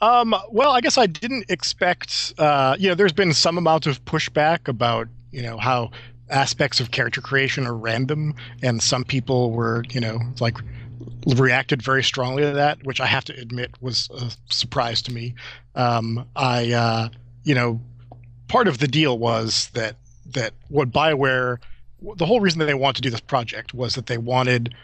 Um, 0.00 0.34
well, 0.50 0.72
I 0.72 0.80
guess 0.80 0.98
I 0.98 1.06
didn't 1.06 1.50
expect. 1.50 2.34
Uh, 2.36 2.76
you 2.78 2.88
know, 2.88 2.94
there's 2.94 3.12
been 3.12 3.32
some 3.32 3.56
amount 3.56 3.86
of 3.86 4.04
pushback 4.04 4.68
about 4.68 5.08
you 5.36 5.42
know 5.42 5.58
how 5.58 5.90
aspects 6.30 6.80
of 6.80 6.90
character 6.90 7.20
creation 7.20 7.66
are 7.66 7.76
random, 7.76 8.34
and 8.62 8.82
some 8.82 9.04
people 9.04 9.52
were 9.52 9.84
you 9.90 10.00
know 10.00 10.18
like 10.40 10.56
reacted 11.36 11.82
very 11.82 12.02
strongly 12.02 12.42
to 12.42 12.52
that, 12.52 12.82
which 12.84 13.00
I 13.00 13.06
have 13.06 13.24
to 13.26 13.38
admit 13.38 13.70
was 13.82 14.08
a 14.14 14.30
surprise 14.52 15.02
to 15.02 15.12
me. 15.12 15.34
Um, 15.74 16.26
I, 16.34 16.72
uh, 16.72 17.08
you 17.44 17.54
know, 17.54 17.80
part 18.48 18.66
of 18.66 18.78
the 18.78 18.88
deal 18.88 19.18
was 19.18 19.68
that 19.74 19.96
that 20.30 20.54
what 20.68 20.90
Bioware, 20.90 21.58
the 22.16 22.26
whole 22.26 22.40
reason 22.40 22.58
that 22.60 22.66
they 22.66 22.74
wanted 22.74 22.96
to 22.96 23.02
do 23.02 23.10
this 23.10 23.20
project 23.20 23.74
was 23.74 23.94
that 23.94 24.06
they 24.06 24.18
wanted 24.18 24.74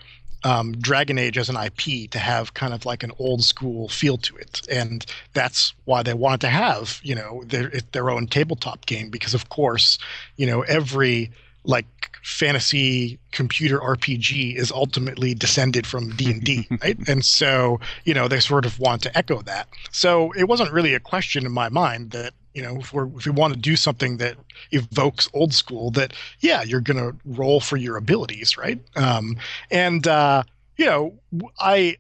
um, 0.45 0.73
Dragon 0.73 1.19
Age 1.19 1.39
as 1.39 1.49
an 1.49 1.57
IP 1.57 2.11
to 2.11 2.19
have 2.19 2.55
kind 2.55 2.75
of 2.75 2.85
like 2.85 3.03
an 3.03 3.13
old 3.19 3.45
school 3.45 3.89
feel 3.89 4.17
to 4.19 4.37
it, 4.37 4.63
and 4.71 5.05
that's 5.33 5.75
why 5.85 6.03
they 6.03 6.15
wanted 6.15 6.41
to 6.43 6.49
have 6.49 7.01
you 7.03 7.15
know 7.15 7.43
their 7.47 7.71
their 7.93 8.11
own 8.11 8.27
tabletop 8.27 8.87
game 8.87 9.11
because 9.11 9.35
of 9.35 9.49
course 9.49 9.99
you 10.37 10.47
know 10.47 10.63
every 10.63 11.31
like 11.65 11.87
fantasy 12.23 13.19
computer 13.31 13.79
RPG 13.79 14.57
is 14.57 14.73
ultimately 14.73 15.35
descended 15.35 15.87
from 15.87 16.11
D 16.11 16.31
and 16.31 16.43
D, 16.43 16.67
right? 16.83 16.97
And 17.09 17.25
so 17.25 17.81
you 18.05 18.15
know 18.15 18.29
they 18.29 18.41
sort 18.41 18.67
of 18.67 18.79
want 18.79 19.03
to 19.03 19.17
echo 19.17 19.43
that. 19.43 19.69
So 19.91 20.33
it 20.33 20.45
wasn't 20.45 20.73
really 20.73 20.95
a 20.95 21.01
question 21.01 21.47
in 21.47 21.53
my 21.53 21.69
mind 21.69 22.11
that 22.13 22.35
you 22.55 22.63
know 22.63 22.77
if, 22.77 22.93
if 22.95 23.27
we 23.27 23.33
want 23.33 23.55
to 23.55 23.59
do 23.59 23.77
something 23.77 24.17
that 24.19 24.37
evokes 24.71 25.29
old 25.33 25.53
school, 25.55 25.91
that 25.93 26.13
yeah, 26.41 26.63
you're 26.63 26.81
going 26.81 26.99
to 26.99 27.17
roll 27.25 27.61
for 27.61 27.77
your 27.77 27.97
abilities, 27.97 28.57
right? 28.57 28.81
Um, 28.97 29.37
and 29.71 30.07
uh, 30.07 30.43
you 30.77 30.87
know 30.87 31.15
I 31.59 31.97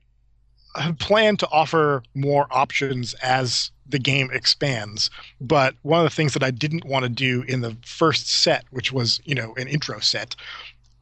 plan 0.98 1.36
to 1.38 1.48
offer 1.50 2.02
more 2.14 2.46
options 2.50 3.14
as 3.14 3.70
the 3.86 3.98
game 3.98 4.30
expands. 4.32 5.10
But 5.40 5.74
one 5.82 6.00
of 6.00 6.04
the 6.04 6.14
things 6.14 6.32
that 6.34 6.42
I 6.42 6.50
didn't 6.50 6.84
want 6.84 7.04
to 7.04 7.08
do 7.08 7.42
in 7.42 7.60
the 7.60 7.76
first 7.84 8.30
set, 8.30 8.64
which 8.70 8.92
was, 8.92 9.20
you 9.24 9.34
know, 9.34 9.54
an 9.56 9.68
intro 9.68 10.00
set, 10.00 10.34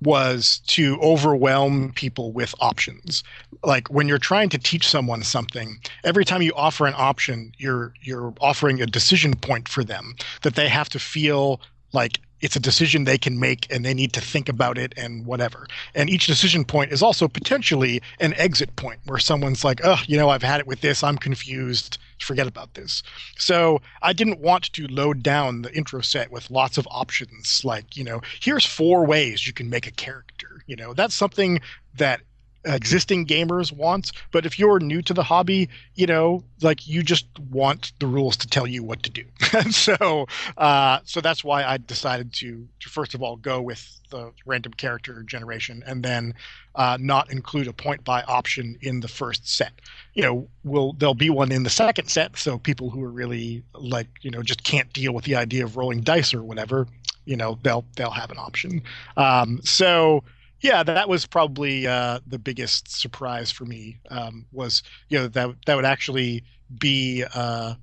was 0.03 0.61
to 0.67 0.99
overwhelm 1.01 1.93
people 1.93 2.33
with 2.33 2.55
options. 2.61 3.23
Like 3.63 3.89
when 3.89 4.09
you're 4.09 4.19
trying 4.19 4.49
to 4.51 4.59
teach 4.59 4.89
someone 4.89 5.23
something, 5.23 5.79
every 6.05 6.25
time 6.25 6.43
you 6.43 6.53
offer 6.55 6.87
an 6.87 6.95
option, 6.97 7.53
you're 7.59 7.93
you're 8.01 8.33
offering 8.41 8.81
a 8.81 8.87
decision 8.87 9.35
point 9.35 9.69
for 9.69 9.85
them 9.85 10.15
that 10.43 10.55
they 10.55 10.69
have 10.69 10.89
to 10.91 10.99
feel 10.99 11.61
like 11.93 12.21
it's 12.41 12.57
a 12.57 12.61
decision 12.61 13.05
they 13.05 13.19
can 13.19 13.39
make 13.39 13.67
and 13.71 13.85
they 13.85 13.95
need 13.95 14.13
to 14.15 14.21
think 14.21 14.49
about 14.49 14.79
it 14.79 14.95
and 14.97 15.27
whatever. 15.27 15.67
And 15.95 16.09
each 16.09 16.27
decision 16.27 16.65
point 16.65 16.93
is 16.93 17.03
also 17.03 17.29
potentially 17.29 18.01
an 18.19 18.35
exit 18.35 18.75
point 18.77 19.01
where 19.05 19.19
someone's 19.19 19.65
like, 19.65 19.81
oh, 19.85 20.01
you 20.07 20.17
know, 20.17 20.31
I've 20.31 20.43
had 20.43 20.61
it 20.61 20.67
with 20.67 20.81
this, 20.81 21.03
I'm 21.03 21.19
confused, 21.19 21.99
forget 22.25 22.47
about 22.47 22.75
this. 22.75 23.03
So 23.37 23.81
I 24.03 24.13
didn't 24.13 24.41
want 24.41 24.73
to 24.73 24.87
load 24.87 25.23
down 25.23 25.63
the 25.63 25.75
intro 25.75 26.01
set 26.01 26.31
with 26.31 26.51
lots 26.51 26.79
of 26.79 26.87
options 26.91 27.63
like, 27.65 27.97
you 27.97 28.05
know, 28.05 28.21
here's 28.41 28.67
four 28.67 29.07
ways 29.07 29.47
you 29.47 29.53
can 29.53 29.71
make 29.71 29.87
a 29.87 29.93
character. 29.93 30.63
You 30.67 30.77
know, 30.77 30.95
that's 30.95 31.15
something 31.15 31.61
that 31.97 32.21
existing 32.65 33.27
gamers 33.27 33.73
want 33.73 34.13
but 34.33 34.45
if 34.45 34.59
you're 34.59 34.81
new 34.81 35.01
to 35.01 35.15
the 35.15 35.23
hobby 35.23 35.69
you 35.95 36.07
know 36.07 36.45
like 36.63 36.87
you 36.87 37.03
just 37.03 37.27
want 37.51 37.93
the 38.01 38.07
rules 38.07 38.37
to 38.37 38.47
tell 38.47 38.67
you 38.67 38.83
what 38.83 39.03
to 39.03 39.11
do. 39.11 39.25
And 39.53 39.75
so 39.75 40.27
uh, 40.59 41.01
so 41.05 41.21
that's 41.21 41.43
why 41.43 41.65
i 41.65 41.77
decided 41.77 42.33
to, 42.35 42.69
to 42.81 42.89
first 42.89 43.15
of 43.15 43.23
all 43.23 43.37
go 43.37 43.61
with 43.61 44.01
the 44.11 44.33
random 44.47 44.73
character 44.73 45.23
generation 45.23 45.83
and 45.87 46.05
then 46.05 46.35
uh, 46.75 46.97
not 47.01 47.33
include 47.33 47.67
a 47.67 47.73
point 47.73 48.05
buy 48.05 48.23
option 48.23 48.77
in 48.81 49.01
the 49.01 49.09
first 49.09 49.49
set. 49.49 49.73
You 50.15 50.23
know 50.23 50.49
will 50.65 50.93
there'll 50.93 51.15
be 51.15 51.31
one 51.31 51.53
in 51.53 51.63
the 51.63 51.71
second 51.71 52.09
set 52.09 52.37
so 52.37 52.59
people 52.59 52.91
who 52.91 53.03
are 53.03 53.11
really 53.11 53.65
like 53.75 54.09
you 54.23 54.31
know 54.31 54.43
just 54.43 54.63
can't 54.63 54.93
deal 54.93 55.13
with 55.13 55.25
the 55.25 55.37
idea 55.37 55.65
of 55.65 55.77
rolling 55.77 56.03
dice 56.03 56.35
or 56.35 56.43
whatever 56.43 56.87
you 57.25 57.37
know 57.37 57.59
they'll 57.63 57.85
they'll 57.97 58.11
have 58.11 58.31
an 58.31 58.39
option. 58.39 58.83
Um, 59.17 59.61
so 59.63 60.25
yeah, 60.61 60.83
that 60.83 61.09
was 61.09 61.27
probably 61.27 61.87
uh, 61.87 62.21
the 62.27 62.39
biggest 62.39 62.91
surprise 62.91 63.51
for 63.51 63.65
me. 63.65 63.99
Um, 64.11 64.47
was 64.53 64.83
you 65.09 65.19
know 65.19 65.29
that 65.29 65.57
that 65.67 65.75
would 65.75 65.85
actually 65.85 66.45
be 66.79 67.25
uh, 67.35 67.75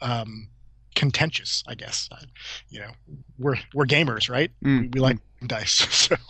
um, 0.00 0.48
contentious. 0.94 1.64
I 1.66 1.74
guess 1.74 2.08
you 2.68 2.80
know 2.80 2.90
we're 3.38 3.56
we're 3.74 3.86
gamers, 3.86 4.30
right? 4.30 4.50
Mm. 4.64 4.80
We, 4.80 4.88
we, 4.88 5.00
like 5.00 5.18
mm. 5.42 5.46
dice, 5.48 5.86
so. 5.90 6.16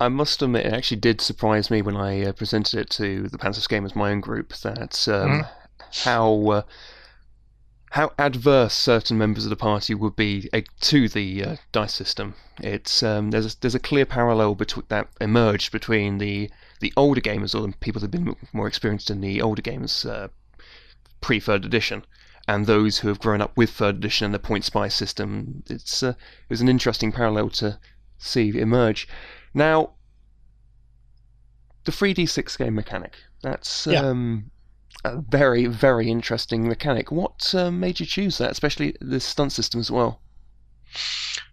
I 0.00 0.08
must 0.08 0.40
admit, 0.40 0.66
it 0.66 0.72
actually 0.72 0.98
did 0.98 1.20
surprise 1.20 1.70
me 1.70 1.82
when 1.82 1.96
I 1.96 2.24
uh, 2.24 2.32
presented 2.32 2.80
it 2.80 2.90
to 2.90 3.28
the 3.28 3.36
Panzers 3.36 3.68
Gamers, 3.68 3.94
my 3.94 4.10
own 4.10 4.20
group, 4.20 4.54
that 4.58 5.06
um, 5.08 5.42
mm. 5.42 5.48
how 6.04 6.50
uh, 6.50 6.62
how 7.90 8.12
adverse 8.18 8.74
certain 8.74 9.16
members 9.16 9.44
of 9.44 9.50
the 9.50 9.56
party 9.56 9.94
would 9.94 10.16
be 10.16 10.48
uh, 10.52 10.60
to 10.80 11.08
the 11.08 11.44
uh, 11.44 11.56
dice 11.72 11.94
system. 11.94 12.34
It's 12.60 13.02
um, 13.02 13.30
there's 13.30 13.54
a, 13.54 13.60
there's 13.60 13.74
a 13.74 13.80
clear 13.80 14.04
parallel 14.04 14.54
between 14.54 14.84
that 14.88 15.08
emerged 15.20 15.72
between 15.72 16.18
the 16.18 16.50
the 16.80 16.92
older 16.96 17.20
gamers 17.20 17.54
or 17.54 17.66
the 17.66 17.76
people 17.78 18.00
have 18.02 18.10
been 18.10 18.36
more 18.52 18.68
experienced 18.68 19.10
in 19.10 19.20
the 19.20 19.40
older 19.40 19.62
games 19.62 20.04
uh, 20.04 20.28
pre 21.20 21.40
third 21.40 21.64
edition, 21.64 22.04
and 22.46 22.66
those 22.66 22.98
who 22.98 23.08
have 23.08 23.20
grown 23.20 23.40
up 23.40 23.56
with 23.56 23.70
third 23.70 23.96
edition 23.96 24.26
and 24.26 24.34
the 24.34 24.38
point 24.38 24.70
buy 24.72 24.88
system. 24.88 25.62
It's 25.68 26.02
uh, 26.02 26.10
it 26.10 26.50
was 26.50 26.60
an 26.60 26.68
interesting 26.68 27.12
parallel 27.12 27.50
to 27.50 27.78
see 28.18 28.58
emerge. 28.58 29.08
Now, 29.54 29.92
the 31.84 31.92
3d6 31.92 32.58
game 32.58 32.74
mechanic. 32.74 33.16
That's 33.42 33.86
yeah. 33.86 34.00
um, 34.02 34.50
a 35.04 35.16
very, 35.16 35.66
very 35.66 36.10
interesting 36.10 36.68
mechanic. 36.68 37.10
What 37.10 37.54
uh, 37.54 37.70
made 37.70 38.00
you 38.00 38.06
choose 38.06 38.38
that, 38.38 38.50
especially 38.50 38.96
the 39.00 39.20
stunt 39.20 39.52
system 39.52 39.80
as 39.80 39.90
well? 39.90 40.20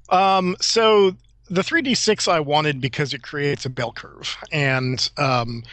Um, 0.10 0.56
so 0.62 1.16
the 1.50 1.62
3d6 1.62 2.28
I 2.28 2.40
wanted 2.40 2.82
because 2.82 3.14
it 3.14 3.22
creates 3.22 3.66
a 3.66 3.70
bell 3.70 3.92
curve, 3.92 4.38
and 4.52 5.10
um, 5.18 5.64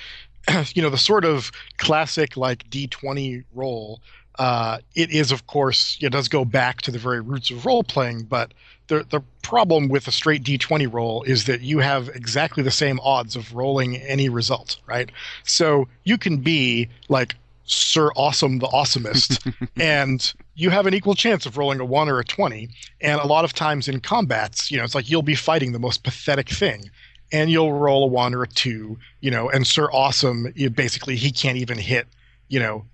you 0.75 0.83
know 0.83 0.91
the 0.91 0.99
sort 0.99 1.25
of 1.25 1.50
classic 1.79 2.37
like 2.37 2.69
d20 2.71 3.45
roll. 3.55 4.00
Uh, 4.38 4.79
it 4.95 5.11
is, 5.11 5.31
of 5.31 5.47
course, 5.47 5.99
it 6.00 6.11
does 6.11 6.26
go 6.26 6.43
back 6.43 6.81
to 6.81 6.91
the 6.91 6.99
very 6.99 7.21
roots 7.21 7.50
of 7.50 7.67
role 7.67 7.83
playing, 7.83 8.23
but 8.23 8.52
the 8.88 9.07
the 9.11 9.21
problem 9.43 9.88
with 9.88 10.09
a 10.09 10.12
straight 10.12 10.43
d20 10.43 10.93
roll 10.93 11.23
is 11.25 11.45
that 11.45 11.61
you 11.61 11.79
have 11.79 12.09
exactly 12.11 12.62
the 12.62 12.71
same 12.71 12.99
odds 13.00 13.37
of 13.37 13.55
rolling 13.55 13.97
any 13.97 14.29
result, 14.29 14.79
right? 14.87 15.11
So 15.45 15.88
you 16.05 16.17
can 16.17 16.38
be 16.38 16.88
like 17.09 17.37
Sir 17.64 18.11
Awesome 18.16 18.59
the 18.59 18.69
Awesomest, 18.69 19.52
and 19.81 20.33
you 20.54 20.71
have 20.71 20.87
an 20.87 20.95
equal 20.95 21.14
chance 21.14 21.47
of 21.47 21.57
rolling 21.57 21.81
a 21.81 21.85
one 21.85 22.09
or 22.09 22.19
a 22.19 22.25
20. 22.25 22.69
And 23.00 23.21
a 23.21 23.26
lot 23.26 23.45
of 23.45 23.52
times 23.52 23.88
in 23.88 24.00
combats, 24.00 24.71
you 24.71 24.78
know, 24.78 24.85
it's 24.85 24.95
like 24.95 25.11
you'll 25.11 25.23
be 25.23 25.35
fighting 25.35 25.73
the 25.73 25.78
most 25.78 26.02
pathetic 26.04 26.49
thing 26.49 26.90
and 27.33 27.50
you'll 27.50 27.73
roll 27.73 28.04
a 28.04 28.07
one 28.07 28.35
or 28.35 28.42
a 28.42 28.49
two, 28.49 28.99
you 29.21 29.31
know, 29.31 29.49
and 29.49 29.66
Sir 29.66 29.90
Awesome, 29.92 30.52
you 30.54 30.69
basically, 30.71 31.16
he 31.16 31.31
can't 31.33 31.57
even 31.57 31.78
hit, 31.78 32.07
you 32.49 32.61
know, 32.61 32.85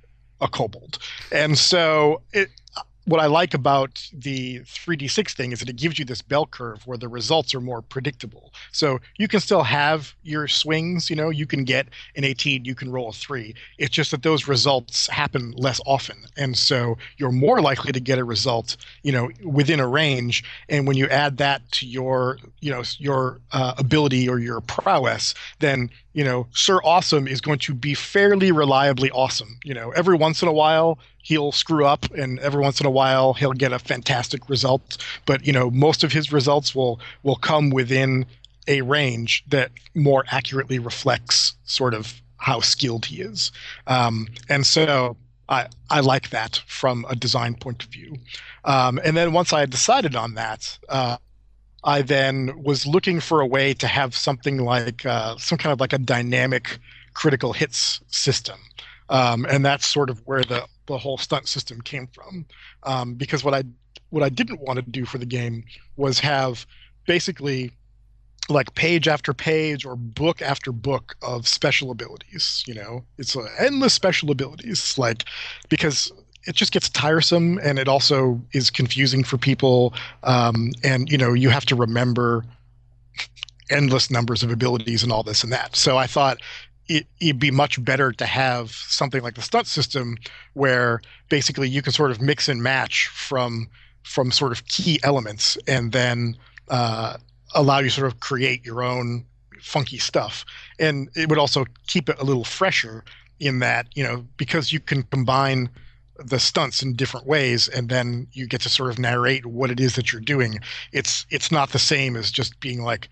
a 0.40 0.48
kobold. 0.48 0.98
And 1.32 1.58
so 1.58 2.22
it, 2.32 2.48
what 3.08 3.20
I 3.20 3.26
like 3.26 3.54
about 3.54 4.06
the 4.12 4.60
3d6 4.60 5.30
thing 5.32 5.52
is 5.52 5.60
that 5.60 5.68
it 5.70 5.76
gives 5.76 5.98
you 5.98 6.04
this 6.04 6.20
bell 6.20 6.44
curve 6.44 6.86
where 6.86 6.98
the 6.98 7.08
results 7.08 7.54
are 7.54 7.60
more 7.60 7.80
predictable. 7.80 8.52
So 8.70 8.98
you 9.16 9.28
can 9.28 9.40
still 9.40 9.62
have 9.62 10.14
your 10.24 10.46
swings, 10.46 11.08
you 11.08 11.16
know, 11.16 11.30
you 11.30 11.46
can 11.46 11.64
get 11.64 11.88
an 12.16 12.24
18, 12.24 12.66
you 12.66 12.74
can 12.74 12.92
roll 12.92 13.08
a 13.08 13.12
3. 13.12 13.54
It's 13.78 13.90
just 13.90 14.10
that 14.10 14.22
those 14.22 14.46
results 14.46 15.06
happen 15.06 15.52
less 15.52 15.80
often. 15.86 16.18
And 16.36 16.56
so 16.56 16.98
you're 17.16 17.32
more 17.32 17.62
likely 17.62 17.92
to 17.92 18.00
get 18.00 18.18
a 18.18 18.24
result, 18.24 18.76
you 19.02 19.12
know, 19.12 19.30
within 19.42 19.80
a 19.80 19.88
range. 19.88 20.44
And 20.68 20.86
when 20.86 20.98
you 20.98 21.08
add 21.08 21.38
that 21.38 21.62
to 21.72 21.86
your, 21.86 22.38
you 22.60 22.70
know, 22.70 22.82
your 22.98 23.40
uh, 23.52 23.72
ability 23.78 24.28
or 24.28 24.38
your 24.38 24.60
prowess, 24.60 25.32
then 25.60 25.88
you 26.18 26.24
know, 26.24 26.48
Sir 26.50 26.80
Awesome 26.82 27.28
is 27.28 27.40
going 27.40 27.60
to 27.60 27.72
be 27.72 27.94
fairly 27.94 28.50
reliably 28.50 29.08
awesome. 29.12 29.56
You 29.62 29.72
know, 29.72 29.92
every 29.92 30.16
once 30.16 30.42
in 30.42 30.48
a 30.48 30.52
while 30.52 30.98
he'll 31.22 31.52
screw 31.52 31.86
up, 31.86 32.10
and 32.12 32.40
every 32.40 32.60
once 32.60 32.80
in 32.80 32.86
a 32.86 32.90
while 32.90 33.34
he'll 33.34 33.52
get 33.52 33.72
a 33.72 33.78
fantastic 33.78 34.48
result. 34.48 34.96
But 35.26 35.46
you 35.46 35.52
know, 35.52 35.70
most 35.70 36.02
of 36.02 36.12
his 36.12 36.32
results 36.32 36.74
will 36.74 36.98
will 37.22 37.36
come 37.36 37.70
within 37.70 38.26
a 38.66 38.80
range 38.80 39.44
that 39.46 39.70
more 39.94 40.24
accurately 40.32 40.80
reflects 40.80 41.54
sort 41.66 41.94
of 41.94 42.20
how 42.38 42.58
skilled 42.58 43.06
he 43.06 43.22
is. 43.22 43.52
Um, 43.86 44.26
and 44.48 44.66
so 44.66 45.16
I, 45.48 45.68
I 45.88 46.00
like 46.00 46.30
that 46.30 46.60
from 46.66 47.06
a 47.08 47.14
design 47.14 47.54
point 47.54 47.84
of 47.84 47.90
view. 47.90 48.16
Um, 48.64 48.98
and 49.04 49.16
then 49.16 49.32
once 49.32 49.52
I 49.52 49.60
had 49.60 49.70
decided 49.70 50.16
on 50.16 50.34
that, 50.34 50.78
uh, 50.88 51.18
I 51.88 52.02
then 52.02 52.62
was 52.62 52.86
looking 52.86 53.18
for 53.18 53.40
a 53.40 53.46
way 53.46 53.72
to 53.72 53.86
have 53.86 54.14
something 54.14 54.58
like 54.58 55.06
uh, 55.06 55.36
some 55.38 55.56
kind 55.56 55.72
of 55.72 55.80
like 55.80 55.94
a 55.94 55.98
dynamic 55.98 56.78
critical 57.14 57.54
hits 57.54 58.02
system. 58.08 58.58
Um, 59.08 59.46
and 59.48 59.64
that's 59.64 59.86
sort 59.86 60.10
of 60.10 60.18
where 60.26 60.44
the, 60.44 60.66
the 60.84 60.98
whole 60.98 61.16
stunt 61.16 61.48
system 61.48 61.80
came 61.80 62.06
from. 62.08 62.44
Um, 62.82 63.14
because 63.14 63.42
what 63.42 63.54
I 63.54 63.62
what 64.10 64.22
I 64.22 64.28
didn't 64.28 64.60
want 64.60 64.76
to 64.78 64.90
do 64.90 65.06
for 65.06 65.16
the 65.16 65.24
game 65.24 65.64
was 65.96 66.18
have 66.18 66.66
basically 67.06 67.72
like 68.50 68.74
page 68.74 69.08
after 69.08 69.32
page 69.32 69.86
or 69.86 69.96
book 69.96 70.42
after 70.42 70.72
book 70.72 71.16
of 71.22 71.48
special 71.48 71.90
abilities. 71.90 72.64
You 72.66 72.74
know, 72.74 73.04
it's 73.16 73.34
uh, 73.34 73.48
endless 73.58 73.94
special 73.94 74.30
abilities. 74.30 74.98
Like 74.98 75.24
because 75.70 76.12
it 76.48 76.54
just 76.54 76.72
gets 76.72 76.88
tiresome 76.88 77.60
and 77.62 77.78
it 77.78 77.88
also 77.88 78.40
is 78.52 78.70
confusing 78.70 79.22
for 79.22 79.36
people 79.36 79.92
um, 80.24 80.72
and 80.82 81.12
you 81.12 81.18
know 81.18 81.34
you 81.34 81.50
have 81.50 81.66
to 81.66 81.76
remember 81.76 82.42
endless 83.70 84.10
numbers 84.10 84.42
of 84.42 84.50
abilities 84.50 85.02
and 85.02 85.12
all 85.12 85.22
this 85.22 85.44
and 85.44 85.52
that. 85.52 85.76
So 85.76 85.98
i 85.98 86.06
thought 86.06 86.38
it, 86.88 87.06
would 87.22 87.38
be 87.38 87.50
much 87.50 87.84
better 87.84 88.12
to 88.12 88.24
have 88.24 88.70
something 88.70 89.22
like 89.22 89.34
the 89.34 89.42
stunt 89.42 89.66
system 89.66 90.16
where 90.54 91.02
basically 91.28 91.68
you 91.68 91.82
can 91.82 91.92
sort 91.92 92.10
of 92.10 92.22
mix 92.22 92.48
and 92.48 92.62
match 92.62 93.08
from 93.08 93.68
from 94.04 94.32
sort 94.32 94.52
of 94.52 94.64
key 94.68 94.98
elements 95.02 95.58
and 95.66 95.92
then 95.92 96.34
uh, 96.70 97.18
allow 97.54 97.78
you 97.78 97.90
sort 97.90 98.06
of 98.06 98.20
create 98.20 98.64
your 98.64 98.82
own 98.82 99.22
funky 99.60 99.98
stuff. 99.98 100.46
And 100.78 101.10
it 101.14 101.28
would 101.28 101.36
also 101.36 101.66
keep 101.86 102.08
it 102.08 102.18
a 102.18 102.24
little 102.24 102.44
fresher 102.44 103.04
in 103.38 103.58
that 103.58 103.86
you 103.94 104.02
know 104.02 104.24
because 104.38 104.72
you 104.72 104.80
can 104.80 105.02
combine 105.04 105.68
the 106.18 106.38
stunts 106.38 106.82
in 106.82 106.94
different 106.94 107.26
ways 107.26 107.68
and 107.68 107.88
then 107.88 108.26
you 108.32 108.46
get 108.46 108.60
to 108.62 108.68
sort 108.68 108.90
of 108.90 108.98
narrate 108.98 109.46
what 109.46 109.70
it 109.70 109.80
is 109.80 109.94
that 109.94 110.12
you're 110.12 110.20
doing. 110.20 110.58
It's 110.92 111.26
it's 111.30 111.52
not 111.52 111.70
the 111.70 111.78
same 111.78 112.16
as 112.16 112.30
just 112.30 112.58
being 112.60 112.82
like 112.82 113.08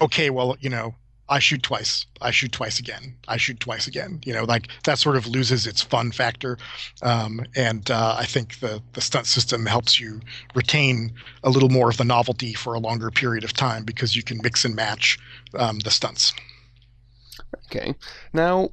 okay 0.00 0.30
well 0.30 0.56
you 0.60 0.70
know 0.70 0.94
i 1.28 1.38
shoot 1.38 1.62
twice. 1.62 2.06
I 2.22 2.30
shoot 2.30 2.52
twice 2.52 2.78
again. 2.78 3.14
I 3.28 3.36
shoot 3.36 3.60
twice 3.60 3.86
again. 3.86 4.20
You 4.24 4.32
know 4.32 4.44
like 4.44 4.68
that 4.84 4.98
sort 4.98 5.16
of 5.16 5.26
loses 5.26 5.66
its 5.66 5.82
fun 5.82 6.10
factor 6.10 6.58
um, 7.02 7.44
and 7.54 7.90
uh, 7.90 8.16
i 8.18 8.24
think 8.24 8.60
the 8.60 8.82
the 8.94 9.00
stunt 9.00 9.26
system 9.26 9.66
helps 9.66 10.00
you 10.00 10.20
retain 10.54 11.12
a 11.44 11.50
little 11.50 11.68
more 11.68 11.90
of 11.90 11.96
the 11.96 12.04
novelty 12.04 12.54
for 12.54 12.74
a 12.74 12.80
longer 12.80 13.10
period 13.10 13.44
of 13.44 13.52
time 13.52 13.84
because 13.84 14.16
you 14.16 14.22
can 14.22 14.40
mix 14.42 14.64
and 14.64 14.74
match 14.74 15.18
um, 15.54 15.78
the 15.80 15.90
stunts. 15.90 16.34
Okay. 17.66 17.94
Now 18.32 18.70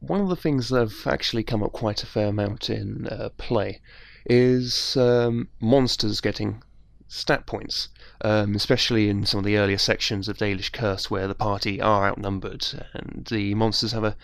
one 0.00 0.20
of 0.20 0.28
the 0.28 0.36
things 0.36 0.68
that 0.68 0.80
have 0.80 1.06
actually 1.06 1.42
come 1.42 1.62
up 1.62 1.72
quite 1.72 2.02
a 2.02 2.06
fair 2.06 2.28
amount 2.28 2.68
in 2.68 3.06
uh, 3.08 3.30
play 3.36 3.80
is 4.26 4.96
um, 4.96 5.48
monsters 5.60 6.20
getting 6.20 6.62
stat 7.08 7.46
points, 7.46 7.88
um, 8.22 8.54
especially 8.54 9.08
in 9.08 9.24
some 9.24 9.38
of 9.38 9.44
the 9.44 9.56
earlier 9.56 9.78
sections 9.78 10.28
of 10.28 10.38
Dalish 10.38 10.72
Curse 10.72 11.10
where 11.10 11.28
the 11.28 11.34
party 11.34 11.80
are 11.80 12.06
outnumbered 12.06 12.66
and 12.92 13.26
the 13.30 13.54
monsters 13.54 13.92
have 13.92 14.04
a, 14.04 14.16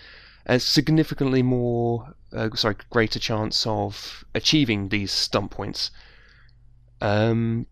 a 0.47 0.59
significantly 0.59 1.43
more, 1.43 2.15
uh, 2.33 2.51
sorry, 2.55 2.77
greater 2.91 3.19
chance 3.19 3.67
of 3.67 4.25
achieving 4.35 4.89
these 4.89 5.13
stunt 5.13 5.51
points. 5.51 5.91
Um, 7.01 7.67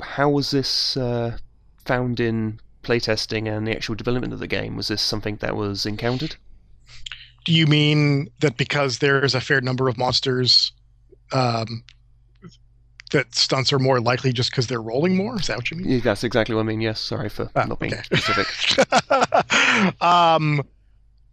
how 0.00 0.28
was 0.30 0.50
this 0.50 0.96
uh, 0.96 1.38
found 1.84 2.18
in 2.18 2.60
playtesting 2.82 3.46
and 3.46 3.66
the 3.66 3.72
actual 3.72 3.94
development 3.94 4.32
of 4.32 4.40
the 4.40 4.46
game? 4.46 4.76
Was 4.76 4.88
this 4.88 5.02
something 5.02 5.36
that 5.36 5.54
was 5.54 5.86
encountered? 5.86 6.36
Do 7.44 7.52
you 7.52 7.66
mean 7.66 8.28
that 8.40 8.56
because 8.56 8.98
there's 8.98 9.34
a 9.34 9.40
fair 9.40 9.60
number 9.60 9.88
of 9.88 9.98
monsters, 9.98 10.72
um, 11.32 11.84
that 13.12 13.34
stunts 13.34 13.72
are 13.72 13.78
more 13.78 14.00
likely 14.00 14.32
just 14.32 14.50
because 14.50 14.66
they're 14.66 14.80
rolling 14.82 15.16
more? 15.16 15.38
Is 15.38 15.46
that 15.48 15.56
what 15.56 15.70
you 15.70 15.76
mean? 15.76 15.88
Yeah, 15.88 16.00
that's 16.02 16.24
exactly 16.24 16.54
what 16.54 16.62
I 16.62 16.64
mean. 16.64 16.80
Yes, 16.80 17.00
sorry 17.00 17.28
for 17.28 17.50
Ah, 17.54 17.64
not 17.64 17.78
being 17.78 17.92
okay. 17.94 18.02
specific. 18.02 20.00
um, 20.02 20.62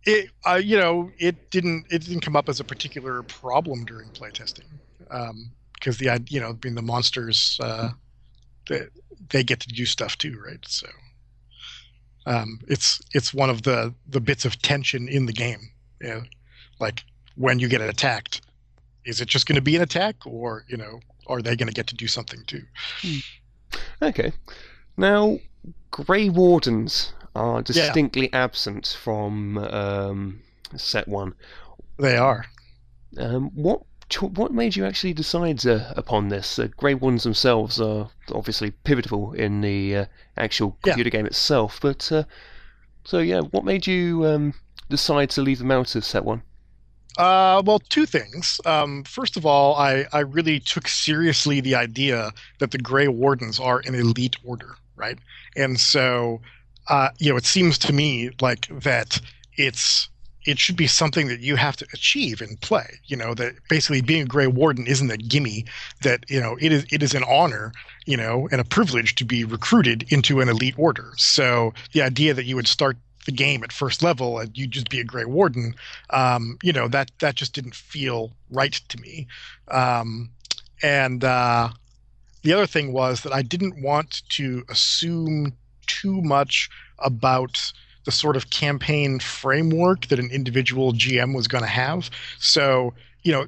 it 0.06 0.30
uh, 0.48 0.56
you 0.56 0.78
know 0.78 1.12
it 1.18 1.52
didn't 1.52 1.86
it 1.90 2.04
didn't 2.06 2.22
come 2.22 2.36
up 2.36 2.50
as 2.50 2.60
a 2.60 2.64
particular 2.64 3.24
problem 3.24 3.86
during 3.86 4.10
playtesting 4.10 4.66
um, 5.12 5.52
because 5.74 5.98
the 5.98 6.24
you 6.30 6.40
know 6.40 6.54
being 6.54 6.76
the 6.76 6.82
monsters 6.82 7.60
uh, 7.62 7.90
they, 8.68 8.82
they 9.30 9.44
get 9.44 9.60
to 9.60 9.68
do 9.68 9.86
stuff 9.86 10.18
too 10.18 10.40
right 10.46 10.66
so 10.66 10.88
um, 12.26 12.60
it's 12.68 13.02
it's 13.14 13.34
one 13.34 13.50
of 13.50 13.64
the 13.64 13.94
the 14.08 14.22
bits 14.22 14.46
of 14.46 14.62
tension 14.62 15.08
in 15.08 15.26
the 15.26 15.34
game 15.34 15.72
you 16.02 16.08
know, 16.10 16.24
like 16.80 17.04
when 17.36 17.60
you 17.60 17.68
get 17.68 17.82
attacked 17.82 18.42
is 19.06 19.22
it 19.22 19.28
just 19.28 19.46
going 19.46 19.56
to 19.56 19.62
be 19.62 19.76
an 19.76 19.82
attack 19.82 20.16
or 20.26 20.66
you 20.68 20.78
know 20.78 21.00
are 21.28 21.42
they 21.42 21.56
going 21.56 21.68
to 21.68 21.74
get 21.74 21.88
to 21.88 21.96
do 21.96 22.08
something 22.08 22.44
too 22.48 22.64
Okay. 24.02 24.32
Now, 24.98 25.40
Grey 25.92 26.30
Wardens 26.30 27.14
are 27.36 27.62
distinctly 27.62 28.32
absent 28.34 28.98
from 29.02 29.58
um, 29.58 30.42
set 30.76 31.08
one. 31.08 31.34
they 31.98 32.18
are 32.18 32.46
Um, 33.18 33.52
what 33.54 33.82
what 34.22 34.52
made 34.52 34.76
you 34.76 34.86
actually 34.86 35.14
decide 35.14 35.66
uh, 35.68 35.94
upon 35.96 36.30
this? 36.30 36.58
Uh, 36.58 36.68
Grey 36.78 36.96
Wardens 36.96 37.24
themselves 37.24 37.80
are 37.80 38.10
obviously 38.34 38.72
pivotal 38.72 39.34
in 39.34 39.62
the 39.62 39.96
uh, 39.96 40.06
actual 40.36 40.78
Yeah. 40.84 40.94
computer 40.94 41.10
game 41.12 41.26
itself, 41.28 41.80
but 41.82 42.12
uh, 42.12 42.24
so 43.04 43.20
yeah, 43.20 43.42
what 43.42 43.66
made 43.66 43.86
you 43.86 44.26
um, 44.26 44.54
decide 44.90 45.30
to 45.32 45.42
leave 45.42 45.60
them 45.60 45.72
out 45.72 45.96
of 45.96 46.04
set 46.04 46.26
one? 46.26 46.42
Uh, 47.18 47.62
well, 47.66 47.80
two 47.80 48.06
things. 48.06 48.62
Um, 48.66 49.04
first 49.04 49.36
of 49.36 49.46
all, 49.46 49.76
I, 49.76 50.06
I 50.14 50.20
really 50.20 50.60
took 50.60 50.88
seriously 50.88 51.60
the 51.60 51.76
idea 51.76 52.32
that 52.60 52.72
the 52.72 52.78
Grey 52.78 53.08
Wardens 53.08 53.60
are 53.60 53.82
an 53.86 53.96
elite 53.96 54.38
order, 54.46 54.76
right? 54.96 55.18
And 55.56 55.80
so, 55.80 56.40
uh, 56.88 57.10
you 57.18 57.30
know, 57.30 57.38
it 57.38 57.46
seems 57.46 57.78
to 57.80 57.94
me 57.94 58.30
like 58.42 58.68
that 58.84 59.20
it's 59.58 60.08
it 60.46 60.58
should 60.58 60.78
be 60.78 60.88
something 60.88 61.28
that 61.28 61.42
you 61.42 61.58
have 61.58 61.76
to 61.78 61.86
achieve 61.94 62.42
in 62.42 62.56
play. 62.58 63.00
You 63.06 63.18
know, 63.18 63.34
that 63.34 63.56
basically 63.70 64.02
being 64.02 64.24
a 64.24 64.26
Grey 64.26 64.48
Warden 64.48 64.88
isn't 64.88 65.12
a 65.12 65.18
gimme. 65.18 65.66
That 66.02 66.24
you 66.30 66.40
know, 66.40 66.58
it 66.62 66.72
is 66.72 66.86
it 66.92 67.04
is 67.04 67.14
an 67.14 67.24
honor, 67.26 67.74
you 68.06 68.16
know, 68.16 68.48
and 68.52 68.62
a 68.62 68.64
privilege 68.64 69.16
to 69.16 69.26
be 69.26 69.44
recruited 69.44 70.12
into 70.12 70.40
an 70.40 70.48
elite 70.48 70.76
order. 70.78 71.12
So 71.18 71.74
the 71.92 72.02
idea 72.02 72.34
that 72.34 72.46
you 72.46 72.56
would 72.56 72.68
start 72.68 72.98
the 73.26 73.32
game 73.32 73.64
at 73.64 73.72
first 73.72 74.02
level 74.02 74.40
and 74.40 74.58
you 74.58 74.68
just 74.68 74.90
be 74.90 75.00
a 75.00 75.04
Grey 75.04 75.26
Warden, 75.26 75.76
um, 76.12 76.58
you 76.64 76.74
know 76.74 76.88
that 76.88 77.12
that 77.20 77.36
just 77.36 77.54
didn't 77.54 77.76
feel 77.76 78.32
right 78.50 78.74
to 78.90 79.00
me. 79.00 79.28
Um, 79.70 80.32
and 80.82 81.24
uh, 81.24 81.70
the 82.44 82.54
other 82.54 82.68
thing 82.68 82.94
was 82.94 83.22
that 83.22 83.34
I 83.34 83.42
didn't 83.42 83.82
want 83.82 84.22
to 84.30 84.64
assume 84.70 85.54
too 85.88 86.22
much 86.22 86.70
about 87.00 87.72
the 88.06 88.12
sort 88.12 88.36
of 88.36 88.50
campaign 88.50 89.20
framework 89.20 90.08
that 90.08 90.20
an 90.20 90.32
individual 90.32 90.94
GM 90.94 91.36
was 91.36 91.48
going 91.48 91.64
to 91.64 91.70
have. 91.70 92.10
So 92.40 92.94
you 93.24 93.32
know, 93.32 93.46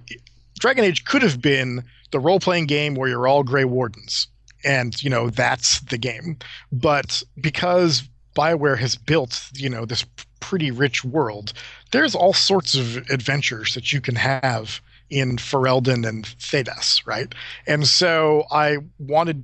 Dragon 0.60 0.84
Age 0.84 1.06
could 1.06 1.22
have 1.22 1.42
been 1.42 1.84
the 2.12 2.20
role-playing 2.20 2.68
game 2.68 2.96
where 2.96 3.10
you're 3.10 3.28
all 3.28 3.44
Grey 3.44 3.66
Wardens, 3.66 4.28
and 4.64 5.02
you 5.02 5.10
know 5.10 5.30
that's 5.30 5.80
the 5.82 5.98
game. 5.98 6.38
But 6.72 7.24
because 7.40 8.04
Bioware 8.36 8.78
has 8.78 8.96
built, 8.96 9.50
you 9.54 9.70
know, 9.70 9.86
this 9.86 10.06
pretty 10.40 10.72
rich 10.72 11.04
world, 11.04 11.54
there's 11.92 12.16
all 12.16 12.34
sorts 12.34 12.76
of 12.76 12.98
adventures 13.10 13.74
that 13.76 13.94
you 13.94 14.02
can 14.02 14.16
have 14.16 14.82
in 15.10 15.38
Ferelden 15.38 16.08
and 16.08 16.26
Thedas, 16.26 17.06
right? 17.06 17.34
And 17.68 17.86
so 17.88 18.46
I 18.52 18.78
wanted 19.00 19.44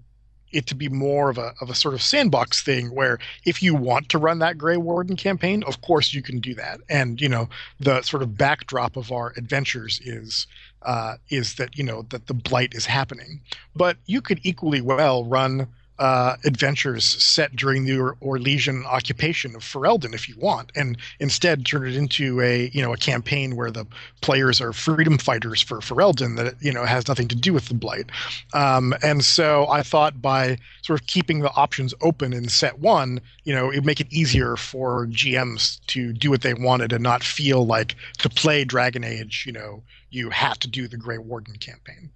it 0.51 0.65
to 0.67 0.75
be 0.75 0.87
more 0.87 1.29
of 1.29 1.37
a 1.37 1.53
of 1.61 1.69
a 1.69 1.75
sort 1.75 1.93
of 1.93 2.01
sandbox 2.01 2.63
thing 2.63 2.87
where 2.95 3.19
if 3.45 3.61
you 3.61 3.75
want 3.75 4.09
to 4.09 4.17
run 4.17 4.39
that 4.39 4.57
Grey 4.57 4.77
Warden 4.77 5.17
campaign, 5.17 5.63
of 5.63 5.81
course 5.81 6.13
you 6.13 6.21
can 6.21 6.39
do 6.39 6.53
that. 6.55 6.79
And 6.89 7.19
you 7.19 7.29
know, 7.29 7.49
the 7.79 8.01
sort 8.01 8.23
of 8.23 8.37
backdrop 8.37 8.95
of 8.95 9.11
our 9.11 9.33
adventures 9.35 9.99
is 10.03 10.47
uh, 10.83 11.15
is 11.29 11.55
that 11.55 11.77
you 11.77 11.83
know 11.83 12.03
that 12.09 12.27
the 12.27 12.33
blight 12.33 12.73
is 12.73 12.85
happening. 12.85 13.41
But 13.75 13.97
you 14.05 14.21
could 14.21 14.39
equally 14.43 14.81
well 14.81 15.25
run 15.25 15.67
uh, 15.99 16.35
adventures 16.45 17.03
set 17.03 17.55
during 17.55 17.85
the 17.85 17.97
Or- 17.97 18.15
Orlesian 18.21 18.85
occupation 18.85 19.55
of 19.55 19.63
Ferelden 19.63 20.13
if 20.13 20.29
you 20.29 20.35
want, 20.37 20.71
and 20.75 20.97
instead 21.19 21.65
turn 21.65 21.87
it 21.87 21.95
into 21.95 22.41
a 22.41 22.69
you 22.73 22.81
know 22.81 22.93
a 22.93 22.97
campaign 22.97 23.55
where 23.55 23.71
the 23.71 23.85
players 24.21 24.61
are 24.61 24.73
freedom 24.73 25.17
fighters 25.17 25.61
for 25.61 25.77
Ferelden 25.79 26.35
that 26.37 26.55
you 26.61 26.71
know 26.71 26.85
has 26.85 27.07
nothing 27.07 27.27
to 27.27 27.35
do 27.35 27.53
with 27.53 27.67
the 27.67 27.73
blight. 27.73 28.11
Um, 28.53 28.93
and 29.03 29.23
so 29.23 29.67
I 29.69 29.83
thought 29.83 30.21
by 30.21 30.57
sort 30.81 31.01
of 31.01 31.07
keeping 31.07 31.39
the 31.39 31.53
options 31.55 31.93
open 32.01 32.33
in 32.33 32.49
set 32.49 32.79
one, 32.79 33.19
you 33.43 33.53
know, 33.53 33.71
it'd 33.71 33.85
make 33.85 33.99
it 33.99 34.11
easier 34.11 34.55
for 34.55 35.07
GMs 35.07 35.79
to 35.87 36.13
do 36.13 36.29
what 36.29 36.41
they 36.41 36.53
wanted 36.53 36.93
and 36.93 37.03
not 37.03 37.23
feel 37.23 37.65
like 37.65 37.95
to 38.19 38.29
play 38.29 38.63
Dragon 38.63 39.03
Age, 39.03 39.43
you 39.45 39.51
know, 39.51 39.83
you 40.09 40.29
have 40.29 40.59
to 40.59 40.67
do 40.67 40.87
the 40.87 40.97
Grey 40.97 41.17
Warden 41.17 41.55
campaign. 41.57 42.11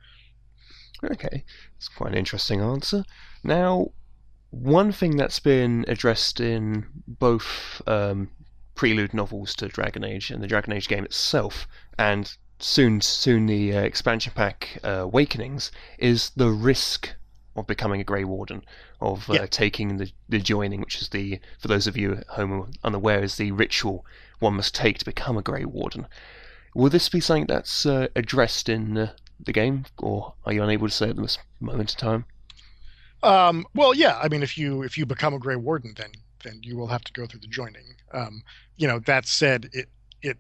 Okay, 1.04 1.44
it's 1.78 1.88
quite 1.88 2.12
an 2.12 2.18
interesting 2.18 2.62
answer. 2.62 3.04
Now, 3.44 3.92
one 4.52 4.92
thing 4.92 5.18
that's 5.18 5.40
been 5.40 5.86
addressed 5.88 6.40
in 6.40 6.86
both 7.08 7.82
um, 7.88 8.30
prelude 8.76 9.14
novels 9.14 9.56
to 9.56 9.68
Dragon 9.68 10.04
Age 10.04 10.32
and 10.32 10.44
the 10.44 10.48
Dragon 10.48 10.74
Age 10.74 10.88
game 10.88 11.06
itself, 11.06 11.68
and 11.98 12.36
soon, 12.60 13.02
soon 13.02 13.48
the 13.48 13.76
uh, 13.76 13.82
expansion 13.82 14.34
pack 14.36 14.80
uh, 14.84 15.02
Awakenings, 15.02 15.72
is 15.98 16.32
the 16.36 16.50
risk 16.50 17.14
of 17.56 17.68
becoming 17.68 18.00
a 18.00 18.04
Grey 18.04 18.24
Warden, 18.24 18.64
of 19.02 19.30
uh, 19.30 19.34
Yeah. 19.34 19.46
taking 19.48 19.98
the, 19.98 20.12
the 20.30 20.40
joining, 20.40 20.80
which 20.80 21.02
is 21.02 21.10
the, 21.10 21.40
for 21.60 21.68
those 21.68 21.88
of 21.88 21.98
you 21.98 22.14
at 22.14 22.28
home 22.28 22.72
unaware, 22.84 23.24
is 23.24 23.36
the 23.36 23.52
ritual 23.52 24.06
one 24.40 24.56
must 24.56 24.74
take 24.74 25.00
to 25.00 25.06
become 25.06 25.38
a 25.38 25.42
Grey 25.42 25.66
Warden. 25.66 26.08
Will 26.74 26.90
this 26.90 27.10
be 27.10 27.20
something 27.20 27.48
that's 27.48 27.86
uh, 27.86 28.08
addressed 28.16 28.70
in 28.70 28.98
uh, 28.98 29.14
the 29.40 29.52
game, 29.52 29.86
or 29.98 30.34
are 30.46 30.54
you 30.54 30.64
unable 30.64 30.88
to 30.88 30.94
say 30.94 31.10
at 31.10 31.18
this 31.18 31.38
moment 31.60 31.94
in 31.94 31.98
time? 31.98 32.26
Um, 33.24 33.66
well, 33.76 33.94
yeah. 33.94 34.20
I 34.22 34.28
mean, 34.28 34.44
if 34.44 34.58
you 34.58 34.82
if 34.84 34.98
you 34.98 35.06
become 35.06 35.34
a 35.34 35.40
Grey 35.40 35.56
Warden, 35.56 35.94
then 35.98 36.12
then 36.44 36.60
you 36.64 36.76
will 36.78 36.88
have 36.88 37.04
to 37.04 37.14
go 37.14 37.26
through 37.26 37.42
the 37.42 37.48
joining. 37.48 37.96
Um, 38.14 38.42
you 38.78 38.88
know, 38.88 39.00
that 39.00 39.26
said, 39.28 39.70
it 39.74 39.90
it. 40.22 40.38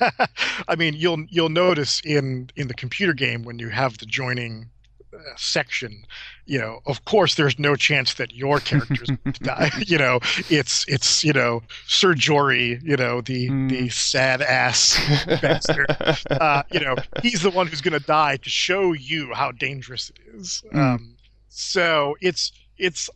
I 0.68 0.76
mean, 0.76 0.94
you'll 0.94 1.24
you'll 1.28 1.48
notice 1.48 2.00
in 2.04 2.50
in 2.56 2.68
the 2.68 2.74
computer 2.74 3.12
game 3.14 3.42
when 3.42 3.58
you 3.58 3.68
have 3.70 3.98
the 3.98 4.06
joining 4.06 4.70
uh, 5.14 5.18
section, 5.36 6.04
you 6.44 6.58
know, 6.58 6.80
of 6.86 7.04
course, 7.06 7.34
there's 7.36 7.58
no 7.58 7.74
chance 7.74 8.14
that 8.14 8.34
your 8.34 8.58
character's 8.70 9.08
die. 9.40 9.70
You 9.86 9.96
know, 9.98 10.20
it's 10.50 10.84
it's 10.88 11.24
you 11.24 11.32
know 11.32 11.62
Sir 11.86 12.14
Jory, 12.14 12.78
you 12.82 12.96
know, 12.96 13.20
the 13.22 13.48
Hmm. 13.48 13.68
the 13.68 13.88
sad 13.88 14.42
ass 14.42 14.98
bastard. 15.40 15.86
uh, 16.30 16.62
you 16.70 16.80
know, 16.80 16.96
he's 17.22 17.42
the 17.42 17.50
one 17.50 17.66
who's 17.66 17.80
going 17.80 17.98
to 17.98 18.06
die 18.06 18.36
to 18.38 18.50
show 18.50 18.92
you 18.92 19.32
how 19.34 19.52
dangerous 19.52 20.10
it 20.10 20.18
is. 20.34 20.62
Mm. 20.72 20.78
Um, 20.78 21.14
so 21.48 22.16
it's 22.20 22.52
it's 22.76 23.10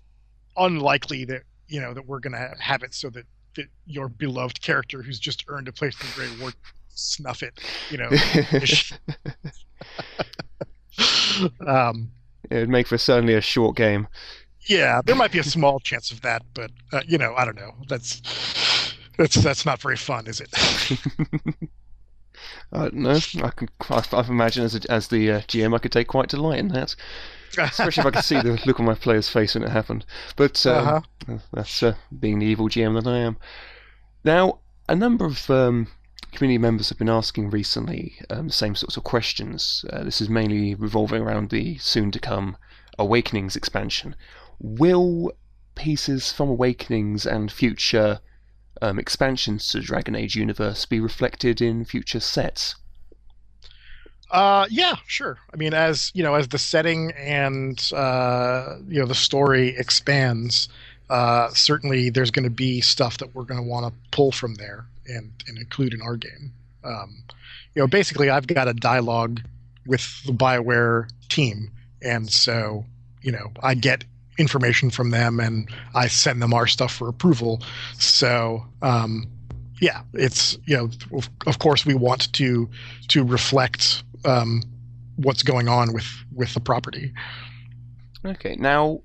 unlikely 0.56 1.24
that 1.24 1.42
you 1.68 1.80
know 1.80 1.94
that 1.94 2.06
we're 2.06 2.20
going 2.20 2.32
to 2.32 2.54
have 2.58 2.82
it 2.82 2.94
so 2.94 3.08
that, 3.10 3.24
that 3.56 3.66
your 3.86 4.08
beloved 4.08 4.60
character 4.60 5.02
who's 5.02 5.18
just 5.18 5.44
earned 5.48 5.68
a 5.68 5.72
place 5.72 5.94
in 6.00 6.06
the 6.06 6.12
Grey 6.14 6.40
Ward 6.40 6.54
snuff 6.88 7.42
it. 7.42 7.58
You 7.90 7.98
know. 7.98 8.10
um, 11.66 12.10
it 12.50 12.56
would 12.56 12.68
make 12.68 12.86
for 12.86 12.98
certainly 12.98 13.34
a 13.34 13.40
short 13.40 13.76
game. 13.76 14.08
yeah, 14.68 15.00
there 15.04 15.16
might 15.16 15.32
be 15.32 15.38
a 15.38 15.44
small 15.44 15.80
chance 15.80 16.10
of 16.10 16.20
that, 16.22 16.42
but 16.54 16.70
uh, 16.92 17.00
you 17.06 17.18
know, 17.18 17.34
I 17.34 17.44
don't 17.44 17.56
know. 17.56 17.72
That's 17.88 18.20
that's 19.16 19.36
that's 19.36 19.66
not 19.66 19.80
very 19.80 19.96
fun, 19.96 20.26
is 20.26 20.40
it? 20.40 20.50
I 22.72 22.88
don't. 22.88 23.06
I 23.06 23.50
can. 23.50 23.68
I, 23.90 24.04
I 24.12 24.26
imagine 24.26 24.64
as 24.64 24.74
a, 24.74 24.90
as 24.90 25.08
the 25.08 25.30
uh, 25.30 25.40
GM, 25.40 25.74
I 25.74 25.78
could 25.78 25.92
take 25.92 26.08
quite 26.08 26.28
delight 26.28 26.58
in 26.58 26.68
that, 26.68 26.94
especially 27.58 28.00
if 28.02 28.06
I 28.06 28.10
could 28.10 28.24
see 28.24 28.40
the 28.40 28.60
look 28.66 28.80
on 28.80 28.86
my 28.86 28.94
player's 28.94 29.28
face 29.28 29.54
when 29.54 29.62
it 29.64 29.70
happened. 29.70 30.04
But 30.36 30.64
um, 30.66 30.86
Uh-huh. 31.26 31.38
that's 31.52 31.82
uh, 31.82 31.94
being 32.18 32.38
the 32.38 32.46
evil 32.46 32.68
GM 32.68 32.94
that 33.02 33.08
I 33.10 33.18
am. 33.18 33.36
Now, 34.24 34.58
a 34.88 34.94
number 34.94 35.24
of 35.24 35.48
um, 35.50 35.88
community 36.32 36.58
members 36.58 36.88
have 36.88 36.98
been 36.98 37.08
asking 37.08 37.50
recently 37.50 38.14
um, 38.30 38.46
the 38.48 38.52
same 38.52 38.74
sorts 38.74 38.96
of 38.96 39.04
questions. 39.04 39.84
Uh, 39.92 40.04
this 40.04 40.20
is 40.20 40.28
mainly 40.28 40.74
revolving 40.74 41.22
around 41.22 41.50
the 41.50 41.78
soon-to-come 41.78 42.56
Awakenings 42.98 43.56
expansion. 43.56 44.14
Will 44.58 45.32
pieces 45.74 46.32
from 46.32 46.48
Awakenings 46.50 47.26
and 47.26 47.50
future 47.50 48.20
um, 48.80 48.98
expansions 48.98 49.68
to 49.68 49.78
the 49.78 49.84
Dragon 49.84 50.14
Age 50.14 50.34
universe 50.36 50.84
be 50.86 51.00
reflected 51.00 51.60
in 51.60 51.84
future 51.84 52.20
sets? 52.20 52.76
Uh, 54.32 54.66
yeah, 54.70 54.94
sure. 55.06 55.36
I 55.52 55.56
mean, 55.56 55.74
as 55.74 56.10
you 56.14 56.22
know, 56.22 56.34
as 56.34 56.48
the 56.48 56.58
setting 56.58 57.12
and 57.12 57.78
uh, 57.94 58.78
you 58.88 58.98
know 58.98 59.06
the 59.06 59.14
story 59.14 59.76
expands, 59.76 60.70
uh, 61.10 61.48
certainly 61.50 62.08
there's 62.08 62.30
going 62.30 62.44
to 62.44 62.50
be 62.50 62.80
stuff 62.80 63.18
that 63.18 63.34
we're 63.34 63.44
going 63.44 63.62
to 63.62 63.68
want 63.68 63.86
to 63.86 63.92
pull 64.10 64.32
from 64.32 64.54
there 64.54 64.86
and, 65.06 65.30
and 65.46 65.58
include 65.58 65.92
in 65.92 66.00
our 66.00 66.16
game. 66.16 66.50
Um, 66.82 67.24
you 67.74 67.82
know, 67.82 67.86
basically, 67.86 68.30
I've 68.30 68.46
got 68.46 68.68
a 68.68 68.72
dialogue 68.72 69.42
with 69.86 70.24
the 70.24 70.32
Bioware 70.32 71.10
team, 71.28 71.70
and 72.00 72.30
so 72.30 72.86
you 73.20 73.32
know, 73.32 73.52
I 73.62 73.74
get 73.74 74.04
information 74.38 74.90
from 74.90 75.10
them 75.10 75.40
and 75.40 75.68
I 75.94 76.08
send 76.08 76.42
them 76.42 76.54
our 76.54 76.66
stuff 76.66 76.92
for 76.92 77.08
approval. 77.08 77.62
So, 77.98 78.66
um, 78.80 79.26
yeah, 79.80 80.02
it's 80.14 80.58
you 80.66 80.76
know, 80.76 80.90
of, 81.46 81.58
course, 81.58 81.84
we 81.84 81.94
want 81.94 82.32
to 82.34 82.68
to 83.08 83.24
reflect 83.24 84.02
um, 84.24 84.62
what's 85.16 85.42
going 85.42 85.68
on 85.68 85.92
with 85.92 86.06
with 86.32 86.54
the 86.54 86.60
property. 86.60 87.12
Okay, 88.24 88.56
now 88.56 89.00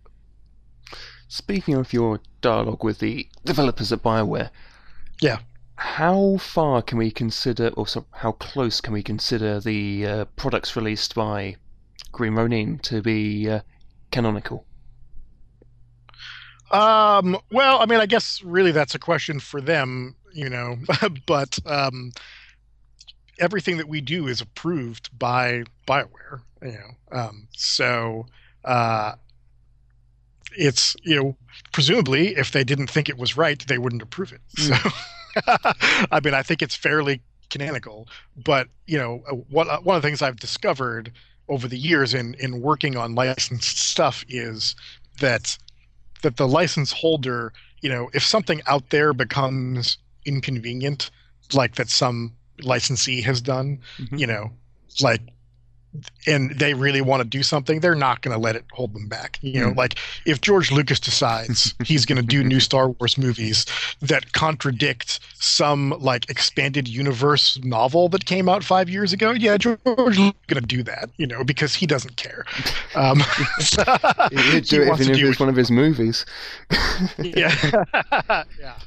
speaking 1.28 1.76
of 1.76 1.92
your 1.94 2.20
dialogue 2.42 2.84
with 2.84 3.00
the 3.00 3.28
developers 3.46 3.92
at 3.92 4.04
Bioware, 4.04 4.50
yeah, 5.22 5.40
how 5.76 6.38
far 6.38 6.82
can 6.82 6.98
we 6.98 7.12
consider, 7.12 7.70
or 7.70 7.88
so, 7.88 8.06
how 8.12 8.32
close 8.34 8.82
can 8.82 8.94
we 8.94 9.04
consider 9.04 9.60
the 9.60 10.06
uh, 10.06 10.26
products 10.36 10.76
released 10.76 11.16
by 11.16 11.56
Green 12.12 12.34
Ronin 12.34 12.80
to 12.80 13.02
be 13.02 13.50
uh, 13.50 13.62
canonical? 14.12 14.66
Um, 16.72 17.38
well, 17.52 17.80
I 17.80 17.86
mean, 17.86 18.00
I 18.00 18.06
guess 18.06 18.42
really 18.44 18.72
that's 18.72 18.96
a 18.96 19.00
question 19.00 19.40
for 19.40 19.62
them, 19.62 20.16
you 20.34 20.50
know, 20.50 20.78
but 21.26 21.60
um, 21.66 22.12
everything 23.40 23.78
that 23.78 23.88
we 23.88 24.02
do 24.02 24.28
is 24.28 24.42
approved 24.42 25.10
by 25.18 25.64
Bioware, 25.88 26.42
you 26.62 26.72
know. 26.72 27.18
Um, 27.20 27.48
so 27.56 28.26
uh, 28.66 29.14
it's 30.58 30.96
you 31.04 31.16
know 31.16 31.38
presumably 31.72 32.36
if 32.36 32.52
they 32.52 32.64
didn't 32.64 32.88
think 32.88 33.10
it 33.10 33.18
was 33.18 33.38
right, 33.38 33.64
they 33.68 33.78
wouldn't 33.78 34.02
approve 34.02 34.34
it. 34.34 34.42
Mm. 34.58 34.82
So 34.84 34.90
I 36.12 36.20
mean, 36.24 36.34
I 36.34 36.44
think 36.44 36.62
it's 36.62 36.76
fairly 36.76 37.22
canonical. 37.50 38.08
But 38.36 38.68
you 38.86 38.98
know, 38.98 39.24
uh, 39.30 39.36
what 39.50 39.68
uh, 39.68 39.80
one 39.82 39.96
of 39.96 40.02
the 40.02 40.08
things 40.08 40.22
I've 40.22 40.40
discovered 40.40 41.12
over 41.50 41.68
the 41.68 41.78
years 41.78 42.14
in 42.14 42.34
in 42.36 42.62
working 42.62 42.98
on 42.98 43.16
licensed 43.16 43.78
stuff 43.78 44.26
is 44.28 44.76
that 45.20 45.58
that 46.24 46.38
the 46.38 46.48
license 46.48 46.92
holder, 46.92 47.54
you 47.82 47.90
know, 47.90 48.10
if 48.14 48.24
something 48.24 48.62
out 48.68 48.90
there 48.90 49.14
becomes 49.14 49.98
inconvenient, 50.26 51.10
like 51.54 51.76
that 51.76 51.90
some 51.90 52.34
licensee 52.64 53.22
has 53.22 53.42
done, 53.42 53.80
mm-hmm. 53.98 54.18
you 54.18 54.28
know, 54.28 54.52
like 55.02 55.22
and 56.26 56.52
they 56.60 56.74
really 56.74 57.02
want 57.02 57.22
to 57.22 57.28
do 57.28 57.42
something, 57.42 57.80
they're 57.80 57.96
not 57.96 58.22
going 58.22 58.34
to 58.36 58.40
let 58.40 58.56
it 58.56 58.66
hold 58.72 58.94
them 58.94 59.08
back. 59.08 59.40
You 59.42 59.62
know, 59.62 59.72
mm. 59.72 59.78
like 59.78 59.96
if 60.26 60.42
George 60.42 60.72
Lucas 60.72 61.00
decides 61.00 61.74
he's 61.84 62.06
going 62.06 62.18
to 62.18 62.28
do 62.28 62.44
new 62.44 62.60
Star 62.60 62.90
Wars 62.90 63.18
movies 63.18 63.66
that 64.02 64.34
contradict 64.34 65.20
some 65.36 65.92
like 66.00 66.30
expanded 66.30 66.88
universe 66.88 67.60
novel 67.64 68.10
that 68.10 68.26
came 68.26 68.50
out 68.50 68.64
five 68.64 68.90
years 68.90 69.14
ago, 69.14 69.32
yeah, 69.32 69.58
George 69.58 69.80
is 69.86 70.18
going 70.18 70.34
to 70.50 70.62
do 70.62 70.84
that. 70.84 71.10
You 71.18 71.28
know, 71.28 71.44
because 71.44 71.74
he 71.74 71.88
doesn't 71.88 72.18
care. 72.18 72.46
Um, 72.96 73.20
He'd 73.60 74.64
do 74.66 74.82
he 74.82 74.90
it 74.90 75.00
if 75.00 75.18
it's 75.18 75.40
one 75.40 75.50
of 75.50 75.56
his 75.56 75.72
movies. 75.72 76.26
yeah, 77.18 77.56
yeah. 78.60 78.78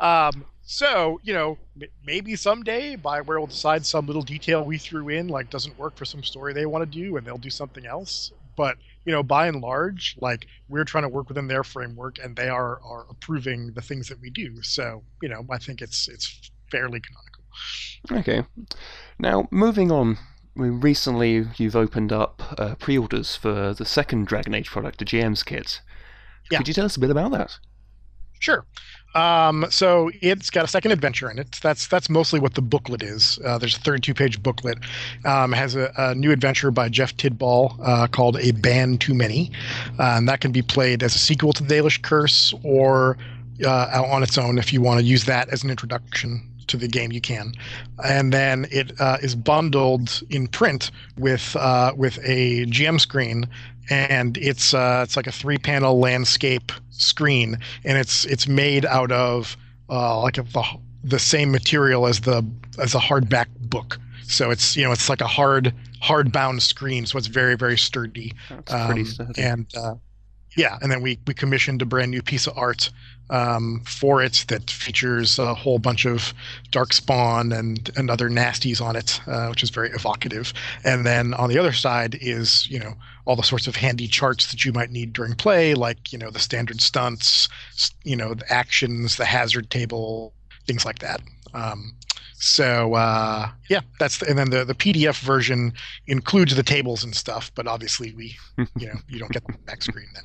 Um, 0.00 0.44
so, 0.70 1.18
you 1.22 1.32
know, 1.32 1.56
maybe 2.04 2.36
someday 2.36 2.94
Bioware 2.94 3.40
will 3.40 3.46
decide 3.46 3.86
some 3.86 4.06
little 4.06 4.20
detail 4.20 4.62
we 4.62 4.76
threw 4.76 5.08
in 5.08 5.28
like 5.28 5.48
doesn't 5.48 5.78
work 5.78 5.96
for 5.96 6.04
some 6.04 6.22
story 6.22 6.52
they 6.52 6.66
want 6.66 6.82
to 6.82 6.98
do 6.98 7.16
and 7.16 7.26
they'll 7.26 7.38
do 7.38 7.48
something 7.48 7.86
else. 7.86 8.32
But, 8.54 8.76
you 9.06 9.12
know, 9.12 9.22
by 9.22 9.46
and 9.46 9.62
large, 9.62 10.18
like 10.20 10.46
we're 10.68 10.84
trying 10.84 11.04
to 11.04 11.08
work 11.08 11.30
within 11.30 11.48
their 11.48 11.64
framework 11.64 12.18
and 12.22 12.36
they 12.36 12.50
are 12.50 12.82
are 12.82 13.06
approving 13.08 13.72
the 13.72 13.80
things 13.80 14.10
that 14.10 14.20
we 14.20 14.28
do. 14.28 14.62
So, 14.62 15.04
you 15.22 15.30
know, 15.30 15.42
I 15.50 15.56
think 15.56 15.80
it's 15.80 16.06
it's 16.06 16.50
fairly 16.70 17.00
canonical. 17.00 17.44
Okay. 18.12 18.44
Now, 19.18 19.48
moving 19.50 19.90
on, 19.90 20.18
recently 20.54 21.46
you've 21.56 21.76
opened 21.76 22.12
up 22.12 22.42
uh, 22.58 22.74
pre-orders 22.74 23.36
for 23.36 23.72
the 23.72 23.86
second 23.86 24.26
Dragon 24.26 24.52
Age 24.52 24.68
product, 24.68 24.98
the 24.98 25.06
GM's 25.06 25.42
kit. 25.42 25.80
Yeah. 26.50 26.58
Could 26.58 26.68
you 26.68 26.74
tell 26.74 26.84
us 26.84 26.98
a 26.98 27.00
bit 27.00 27.08
about 27.10 27.30
that? 27.30 27.58
Sure. 28.38 28.66
Um, 29.14 29.66
so 29.70 30.10
it's 30.20 30.50
got 30.50 30.64
a 30.64 30.68
second 30.68 30.92
adventure 30.92 31.30
in 31.30 31.38
it. 31.38 31.58
That's 31.62 31.86
that's 31.88 32.10
mostly 32.10 32.40
what 32.40 32.54
the 32.54 32.62
booklet 32.62 33.02
is. 33.02 33.38
Uh, 33.44 33.58
there's 33.58 33.76
a 33.76 33.80
32 33.80 34.14
page 34.14 34.42
booklet. 34.42 34.78
Um, 35.24 35.52
has 35.52 35.74
a, 35.74 35.92
a, 35.96 36.14
new 36.14 36.30
adventure 36.30 36.70
by 36.70 36.88
Jeff 36.88 37.16
Tidball 37.16 37.76
uh, 37.82 38.06
called 38.06 38.36
A 38.36 38.52
Band 38.52 39.00
Too 39.00 39.14
Many, 39.14 39.50
and 39.98 40.28
that 40.28 40.40
can 40.40 40.52
be 40.52 40.62
played 40.62 41.02
as 41.02 41.14
a 41.14 41.18
sequel 41.18 41.52
to 41.54 41.62
the 41.62 41.74
Dalish 41.74 42.02
Curse 42.02 42.54
or 42.62 43.16
uh, 43.64 44.04
on 44.06 44.22
its 44.22 44.38
own 44.38 44.58
if 44.58 44.72
you 44.72 44.80
want 44.80 45.00
to 45.00 45.04
use 45.04 45.24
that 45.24 45.48
as 45.48 45.64
an 45.64 45.70
introduction 45.70 46.42
to 46.68 46.76
the 46.76 46.86
game 46.86 47.10
you 47.10 47.20
can 47.20 47.52
and 48.04 48.32
then 48.32 48.66
it 48.70 48.92
uh, 49.00 49.16
is 49.22 49.34
bundled 49.34 50.22
in 50.28 50.46
print 50.46 50.90
with 51.16 51.56
uh, 51.56 51.92
with 51.96 52.18
a 52.24 52.66
gm 52.66 53.00
screen 53.00 53.48
and 53.90 54.36
it's 54.38 54.74
uh, 54.74 55.00
it's 55.04 55.16
like 55.16 55.26
a 55.26 55.32
three 55.32 55.58
panel 55.58 55.98
landscape 55.98 56.72
screen, 56.90 57.58
and 57.84 57.98
it's 57.98 58.24
it's 58.26 58.46
made 58.46 58.84
out 58.86 59.12
of 59.12 59.56
uh, 59.88 60.20
like 60.20 60.38
a, 60.38 60.42
the 60.42 60.64
the 61.04 61.18
same 61.18 61.50
material 61.50 62.06
as 62.06 62.20
the 62.20 62.44
as 62.78 62.94
a 62.94 62.98
hardback 62.98 63.46
book. 63.60 63.98
So 64.24 64.50
it's 64.50 64.76
you 64.76 64.84
know 64.84 64.92
it's 64.92 65.08
like 65.08 65.20
a 65.20 65.26
hard 65.26 65.74
hardbound 66.02 66.62
screen, 66.62 67.06
so 67.06 67.18
it's 67.18 67.28
very 67.28 67.56
very 67.56 67.78
sturdy. 67.78 68.34
That's 68.50 68.72
um, 68.72 68.86
pretty 68.86 69.04
sturdy. 69.04 69.42
And 69.42 69.66
uh, 69.76 69.94
yeah, 70.56 70.78
and 70.82 70.90
then 70.90 71.00
we 71.00 71.18
we 71.26 71.34
commissioned 71.34 71.82
a 71.82 71.86
brand 71.86 72.10
new 72.10 72.22
piece 72.22 72.46
of 72.46 72.56
art 72.58 72.90
um, 73.30 73.82
for 73.84 74.22
it 74.22 74.44
that 74.48 74.70
features 74.70 75.38
a 75.38 75.54
whole 75.54 75.78
bunch 75.78 76.04
of 76.04 76.34
darkspawn 76.70 77.56
and 77.56 77.90
and 77.96 78.10
other 78.10 78.28
nasties 78.28 78.80
on 78.80 78.96
it, 78.96 79.20
uh, 79.26 79.46
which 79.48 79.62
is 79.62 79.70
very 79.70 79.90
evocative. 79.90 80.52
And 80.84 81.06
then 81.06 81.34
on 81.34 81.48
the 81.48 81.58
other 81.58 81.72
side 81.72 82.16
is 82.20 82.68
you 82.70 82.78
know 82.78 82.94
all 83.28 83.36
the 83.36 83.42
sorts 83.42 83.66
of 83.66 83.76
handy 83.76 84.08
charts 84.08 84.50
that 84.50 84.64
you 84.64 84.72
might 84.72 84.90
need 84.90 85.12
during 85.12 85.34
play, 85.34 85.74
like 85.74 86.12
you 86.14 86.18
know 86.18 86.30
the 86.30 86.38
standard 86.38 86.80
stunts, 86.80 87.46
you 88.02 88.16
know 88.16 88.32
the 88.32 88.50
actions, 88.50 89.18
the 89.18 89.26
hazard 89.26 89.68
table, 89.68 90.32
things 90.66 90.86
like 90.86 91.00
that. 91.00 91.20
Um, 91.52 91.94
so 92.38 92.94
uh, 92.94 93.50
yeah, 93.68 93.80
that's 93.98 94.18
the, 94.18 94.30
and 94.30 94.38
then 94.38 94.48
the 94.48 94.64
the 94.64 94.74
PDF 94.74 95.20
version 95.20 95.74
includes 96.06 96.56
the 96.56 96.62
tables 96.62 97.04
and 97.04 97.14
stuff, 97.14 97.52
but 97.54 97.66
obviously 97.66 98.14
we 98.14 98.34
you 98.78 98.86
know 98.86 98.98
you 99.08 99.18
don't 99.18 99.30
get 99.30 99.46
the 99.46 99.52
back 99.66 99.82
screen 99.82 100.08
then. 100.14 100.24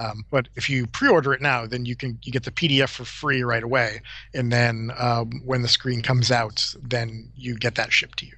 Um, 0.00 0.24
but 0.28 0.48
if 0.56 0.68
you 0.68 0.88
pre-order 0.88 1.32
it 1.34 1.40
now, 1.40 1.66
then 1.66 1.84
you 1.84 1.94
can 1.94 2.18
you 2.24 2.32
get 2.32 2.42
the 2.42 2.50
PDF 2.50 2.88
for 2.88 3.04
free 3.04 3.44
right 3.44 3.62
away, 3.62 4.02
and 4.34 4.50
then 4.50 4.90
um, 4.98 5.40
when 5.44 5.62
the 5.62 5.68
screen 5.68 6.02
comes 6.02 6.32
out, 6.32 6.74
then 6.82 7.30
you 7.36 7.54
get 7.54 7.76
that 7.76 7.92
shipped 7.92 8.18
to 8.18 8.26
you. 8.26 8.34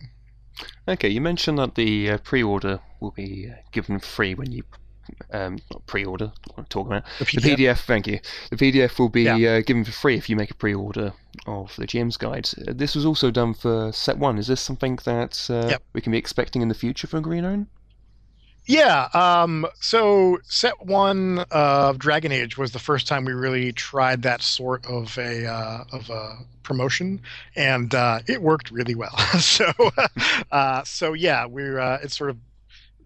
Okay, 0.89 1.09
you 1.09 1.21
mentioned 1.21 1.59
that 1.59 1.75
the 1.75 2.11
uh, 2.11 2.19
pre-order 2.19 2.81
will 3.01 3.11
be 3.11 3.51
uh, 3.51 3.57
given 3.73 3.99
free 3.99 4.35
when 4.35 4.53
you 4.53 4.63
um, 5.33 5.59
pre-order. 5.87 6.33
What 6.47 6.59
I'm 6.59 6.65
talking 6.67 6.93
about 6.93 7.05
the 7.19 7.25
PDF. 7.25 7.43
the 7.43 7.57
PDF. 7.57 7.79
Thank 7.81 8.07
you. 8.07 8.21
The 8.51 8.57
PDF 8.57 8.99
will 8.99 9.09
be 9.09 9.23
yeah. 9.25 9.51
uh, 9.51 9.61
given 9.61 9.85
for 9.85 9.93
free 9.93 10.17
if 10.17 10.29
you 10.29 10.37
make 10.37 10.51
a 10.51 10.55
pre-order 10.55 11.13
of 11.47 11.75
the 11.77 11.87
GM's 11.87 12.17
guide. 12.17 12.49
Uh, 12.67 12.73
this 12.75 12.95
was 12.95 13.05
also 13.05 13.31
done 13.31 13.55
for 13.55 13.93
set 13.93 14.19
one. 14.19 14.39
Is 14.39 14.47
this 14.47 14.61
something 14.61 14.99
that 15.05 15.47
uh, 15.51 15.69
yep. 15.69 15.83
we 15.93 16.01
can 16.01 16.13
be 16.13 16.19
expecting 16.19 16.63
in 16.63 16.69
the 16.69 16.75
future 16.75 17.07
for 17.07 17.21
Green? 17.21 17.67
Yeah. 18.67 19.09
Um, 19.15 19.67
so 19.81 20.39
set 20.45 20.85
one 20.85 21.45
of 21.51 21.99
Dragon 21.99 22.33
Age 22.33 22.59
was 22.59 22.73
the 22.73 22.79
first 22.79 23.07
time 23.07 23.25
we 23.25 23.33
really 23.33 23.73
tried 23.73 24.23
that 24.23 24.43
sort 24.43 24.85
of 24.87 25.17
a 25.19 25.47
uh, 25.47 25.85
of 25.93 26.11
a 26.11 26.39
promotion, 26.63 27.21
and 27.55 27.95
uh, 27.95 28.21
it 28.27 28.43
worked 28.43 28.71
really 28.71 28.95
well. 28.95 29.17
so 29.39 29.73
uh, 30.51 30.83
so 30.85 31.13
yeah, 31.13 31.47
we're 31.47 31.79
uh, 31.79 31.99
it's 32.03 32.17
sort 32.17 32.31
of 32.31 32.39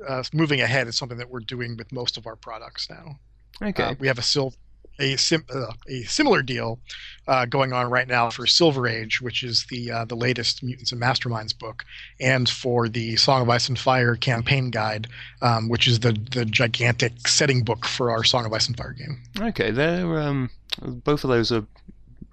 uh, 0.08 0.22
moving 0.32 0.60
ahead. 0.60 0.88
It's 0.88 0.96
something 0.96 1.18
that 1.18 1.30
we're 1.30 1.40
doing 1.40 1.76
with 1.76 1.92
most 1.92 2.16
of 2.16 2.26
our 2.26 2.36
products 2.36 2.88
now. 2.88 3.18
Okay. 3.62 3.82
Uh, 3.82 3.94
we 3.98 4.06
have 4.06 4.18
a 4.18 4.22
silver 4.22 4.56
a, 5.00 5.16
sim, 5.16 5.44
uh, 5.52 5.72
a 5.88 6.02
similar 6.04 6.42
deal 6.42 6.78
uh, 7.26 7.46
going 7.46 7.72
on 7.72 7.90
right 7.90 8.06
now 8.06 8.30
for 8.30 8.46
Silver 8.46 8.86
Age, 8.86 9.20
which 9.20 9.42
is 9.42 9.66
the 9.70 9.90
uh, 9.90 10.04
the 10.04 10.14
latest 10.16 10.62
Mutants 10.62 10.92
and 10.92 11.00
Masterminds 11.00 11.56
book, 11.56 11.84
and 12.20 12.48
for 12.48 12.88
the 12.88 13.16
Song 13.16 13.42
of 13.42 13.48
Ice 13.48 13.68
and 13.68 13.78
Fire 13.78 14.14
campaign 14.16 14.70
guide, 14.70 15.08
um, 15.42 15.68
which 15.68 15.88
is 15.88 16.00
the 16.00 16.12
the 16.12 16.44
gigantic 16.44 17.26
setting 17.26 17.62
book 17.62 17.86
for 17.86 18.10
our 18.10 18.24
Song 18.24 18.44
of 18.44 18.52
Ice 18.52 18.68
and 18.68 18.76
Fire 18.76 18.92
game. 18.92 19.22
Okay, 19.40 19.70
they're 19.70 20.20
um, 20.20 20.50
both 20.80 21.24
of 21.24 21.30
those 21.30 21.50
are 21.50 21.66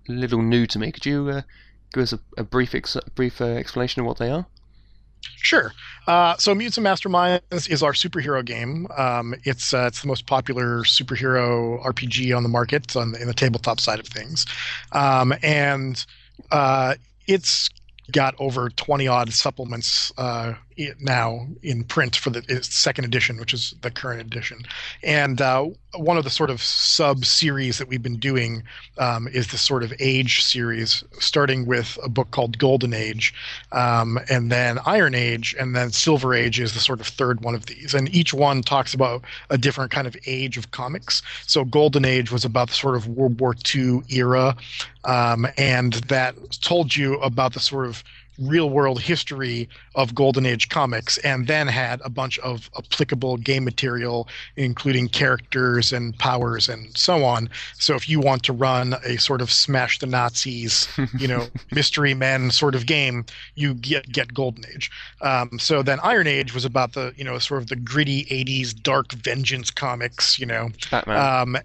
a 0.10 0.12
little 0.12 0.42
new 0.42 0.68
to 0.68 0.80
me. 0.80 0.92
Could 0.92 1.06
you 1.06 1.30
uh, 1.30 1.42
give 1.94 2.04
us 2.04 2.14
a, 2.14 2.20
a 2.38 2.44
brief 2.44 2.76
ex- 2.76 2.98
brief 3.16 3.42
uh, 3.42 3.46
explanation 3.46 4.02
of 4.02 4.08
what 4.08 4.18
they 4.18 4.30
are? 4.30 4.46
Sure. 5.38 5.74
Uh, 6.08 6.38
so 6.38 6.56
Mutants 6.56 6.78
and 6.78 6.86
Masterminds 6.86 7.70
is 7.70 7.84
our 7.84 7.92
superhero 7.92 8.44
game. 8.44 8.88
Um, 8.98 9.36
it's 9.44 9.74
uh, 9.74 9.86
it's 9.88 10.02
the 10.02 10.08
most 10.08 10.26
popular 10.26 10.84
superhero 10.84 11.84
RPG 11.84 12.36
on 12.36 12.44
the 12.44 12.50
market 12.50 12.96
on 12.96 13.12
the, 13.12 13.22
in 13.22 13.28
the 13.28 13.34
tabletop 13.34 13.80
side 13.80 14.00
of 14.00 14.08
things, 14.08 14.46
um, 14.94 15.34
and 15.44 16.06
uh, 16.52 16.96
it's 17.28 17.70
got 18.12 18.36
over 18.40 18.70
20 18.70 19.08
odd 19.08 19.34
supplements 19.34 20.12
uh, 20.80 20.94
now 21.00 21.48
in 21.64 21.84
print 21.84 22.16
for 22.16 22.30
the 22.30 22.42
second 22.64 23.06
edition, 23.06 23.38
which 23.38 23.54
is 23.54 23.76
the 23.82 23.92
current 23.92 24.22
edition. 24.22 24.64
And 25.04 25.42
uh, 25.42 25.68
one 25.96 26.18
of 26.18 26.24
the 26.24 26.30
sort 26.30 26.50
of 26.50 26.62
sub 26.62 27.26
series 27.26 27.78
that 27.78 27.88
we've 27.88 28.02
been 28.02 28.18
doing 28.18 28.64
um, 28.98 29.28
is 29.28 29.48
the 29.48 29.58
sort 29.58 29.84
of 29.84 29.94
age 30.00 30.44
series, 30.44 31.04
starting 31.20 31.66
with 31.66 31.98
a 32.04 32.10
book 32.10 32.32
called 32.32 32.58
Golden 32.58 32.94
Age, 32.94 33.34
um, 33.72 34.20
and 34.30 34.52
then 34.52 34.80
Iron 34.86 35.16
Age, 35.16 35.56
and 35.60 35.76
then 35.76 35.92
Silver 35.92 36.34
Age 36.34 36.60
is 36.60 36.74
the 36.74 36.80
sort 36.80 37.00
of 37.00 37.08
third 37.08 37.42
one 37.42 37.56
of 37.56 37.66
these. 37.66 37.94
And 37.94 38.14
each 38.14 38.34
one 38.34 38.62
talks 38.62 38.94
about 38.94 39.24
a 39.50 39.58
different 39.58 39.92
kind 39.92 40.08
of 40.08 40.16
age 40.26 40.58
of 40.58 40.72
comics. 40.72 41.22
So 41.46 41.66
Golden 41.66 42.06
Age 42.06 42.32
was 42.32 42.46
about 42.46 42.70
the 42.70 42.76
sort 42.76 42.96
of 42.96 43.08
World 43.08 43.40
War 43.40 43.56
II 43.74 44.02
era, 44.10 44.56
um, 45.06 45.48
and 45.58 45.94
that 45.94 46.36
told 46.62 46.96
you 46.96 47.16
about 47.22 47.54
the 47.54 47.60
sort 47.60 47.88
of 47.88 48.04
real 48.40 48.70
world 48.70 49.02
history 49.02 49.68
of 49.96 50.14
Golden 50.14 50.46
Age 50.46 50.70
comics 50.70 51.18
and 51.20 51.48
then 51.48 51.68
had 51.68 52.02
a 52.04 52.10
bunch 52.10 52.38
of 52.40 52.70
applicable 52.78 53.38
game 53.38 53.64
material, 53.64 54.28
including 54.56 55.10
characters 55.10 55.92
and 55.92 56.18
powers 56.20 56.70
and 56.70 56.96
so 56.98 57.24
on. 57.24 57.50
So 57.76 57.96
if 57.96 58.08
you 58.08 58.20
want 58.20 58.44
to 58.44 58.54
run 58.54 58.96
a 59.04 59.18
sort 59.18 59.42
of 59.42 59.52
smash 59.52 60.00
the 60.00 60.06
Nazis, 60.06 60.88
you 61.20 61.28
know, 61.28 61.48
mystery 61.72 62.14
men 62.14 62.52
sort 62.52 62.76
of 62.76 62.86
game, 62.86 63.26
you 63.56 63.74
get 63.74 64.12
get 64.12 64.34
Golden 64.34 64.66
Age. 64.74 64.92
Um, 65.22 65.58
so 65.60 65.82
then 65.82 66.00
Iron 66.04 66.28
Age 66.28 66.54
was 66.54 66.66
about 66.66 66.94
the 66.94 67.14
you 67.18 67.24
know 67.24 67.40
sort 67.40 67.62
of 67.62 67.70
the 67.70 67.76
gritty 67.76 68.26
'80s 68.26 68.80
dark 68.82 69.14
vengeance 69.14 69.70
comics, 69.72 70.40
you 70.40 70.46
know. 70.46 70.70
Batman. 70.92 71.18
Um, 71.18 71.58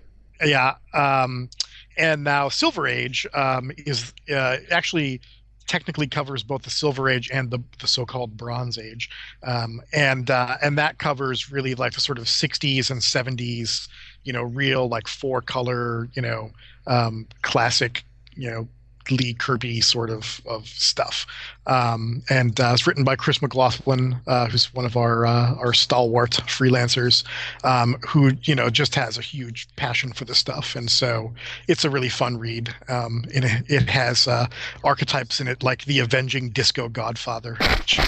yeah. 0.44 0.74
Um, 0.94 1.48
and 1.96 2.24
now 2.24 2.48
Silver 2.48 2.87
Age 2.87 3.26
um, 3.35 3.70
is 3.78 4.12
uh, 4.32 4.56
actually 4.70 5.20
technically 5.66 6.07
covers 6.07 6.42
both 6.42 6.62
the 6.62 6.70
Silver 6.70 7.09
Age 7.09 7.31
and 7.33 7.51
the, 7.51 7.59
the 7.81 7.87
so-called 7.87 8.37
Bronze 8.37 8.79
Age, 8.79 9.11
um, 9.42 9.81
and 9.92 10.31
uh, 10.31 10.57
and 10.62 10.77
that 10.79 10.98
covers 10.98 11.51
really 11.51 11.75
like 11.75 11.92
the 11.92 12.01
sort 12.01 12.18
of 12.18 12.25
60s 12.25 12.90
and 12.90 13.01
70s, 13.01 13.88
you 14.25 14.33
know, 14.33 14.42
real 14.42 14.88
like 14.88 15.09
four 15.09 15.40
color, 15.42 16.09
you 16.14 16.22
know, 16.22 16.51
um, 16.87 17.27
classic, 17.42 18.05
you 18.35 18.51
know, 18.51 18.68
Lee 19.11 19.35
Kirby 19.35 19.81
sort 19.81 20.11
of 20.11 20.41
of 20.47 20.67
stuff. 20.69 21.27
Um, 21.67 22.23
and 22.29 22.59
uh, 22.61 22.71
it's 22.73 22.87
written 22.87 23.05
by 23.05 23.15
Chris 23.15 23.41
McLaughlin, 23.41 24.17
uh, 24.27 24.47
who's 24.49 24.73
one 24.75 24.85
of 24.85 24.97
our 24.97 25.25
uh, 25.27 25.55
our 25.55 25.73
stalwart 25.73 26.33
freelancers, 26.47 27.25
um, 27.65 27.97
who 28.07 28.33
you 28.45 28.55
know 28.55 28.69
just 28.71 28.95
has 28.95 29.17
a 29.17 29.23
huge 29.23 29.69
passion 29.77 30.12
for 30.12 30.25
this 30.25 30.38
stuff, 30.38 30.75
and 30.75 30.91
so 30.91 31.33
it's 31.69 31.85
a 31.85 31.91
really 31.91 32.09
fun 32.09 32.38
read. 32.38 32.75
Um, 32.88 33.25
it, 33.29 33.45
it 33.69 33.88
has 33.88 34.27
uh, 34.27 34.47
archetypes 34.85 35.41
in 35.41 35.49
it 35.49 35.62
like 35.62 35.85
the 35.85 36.01
avenging 36.01 36.51
disco 36.51 36.88
godfather, 36.88 37.57
which 37.79 38.01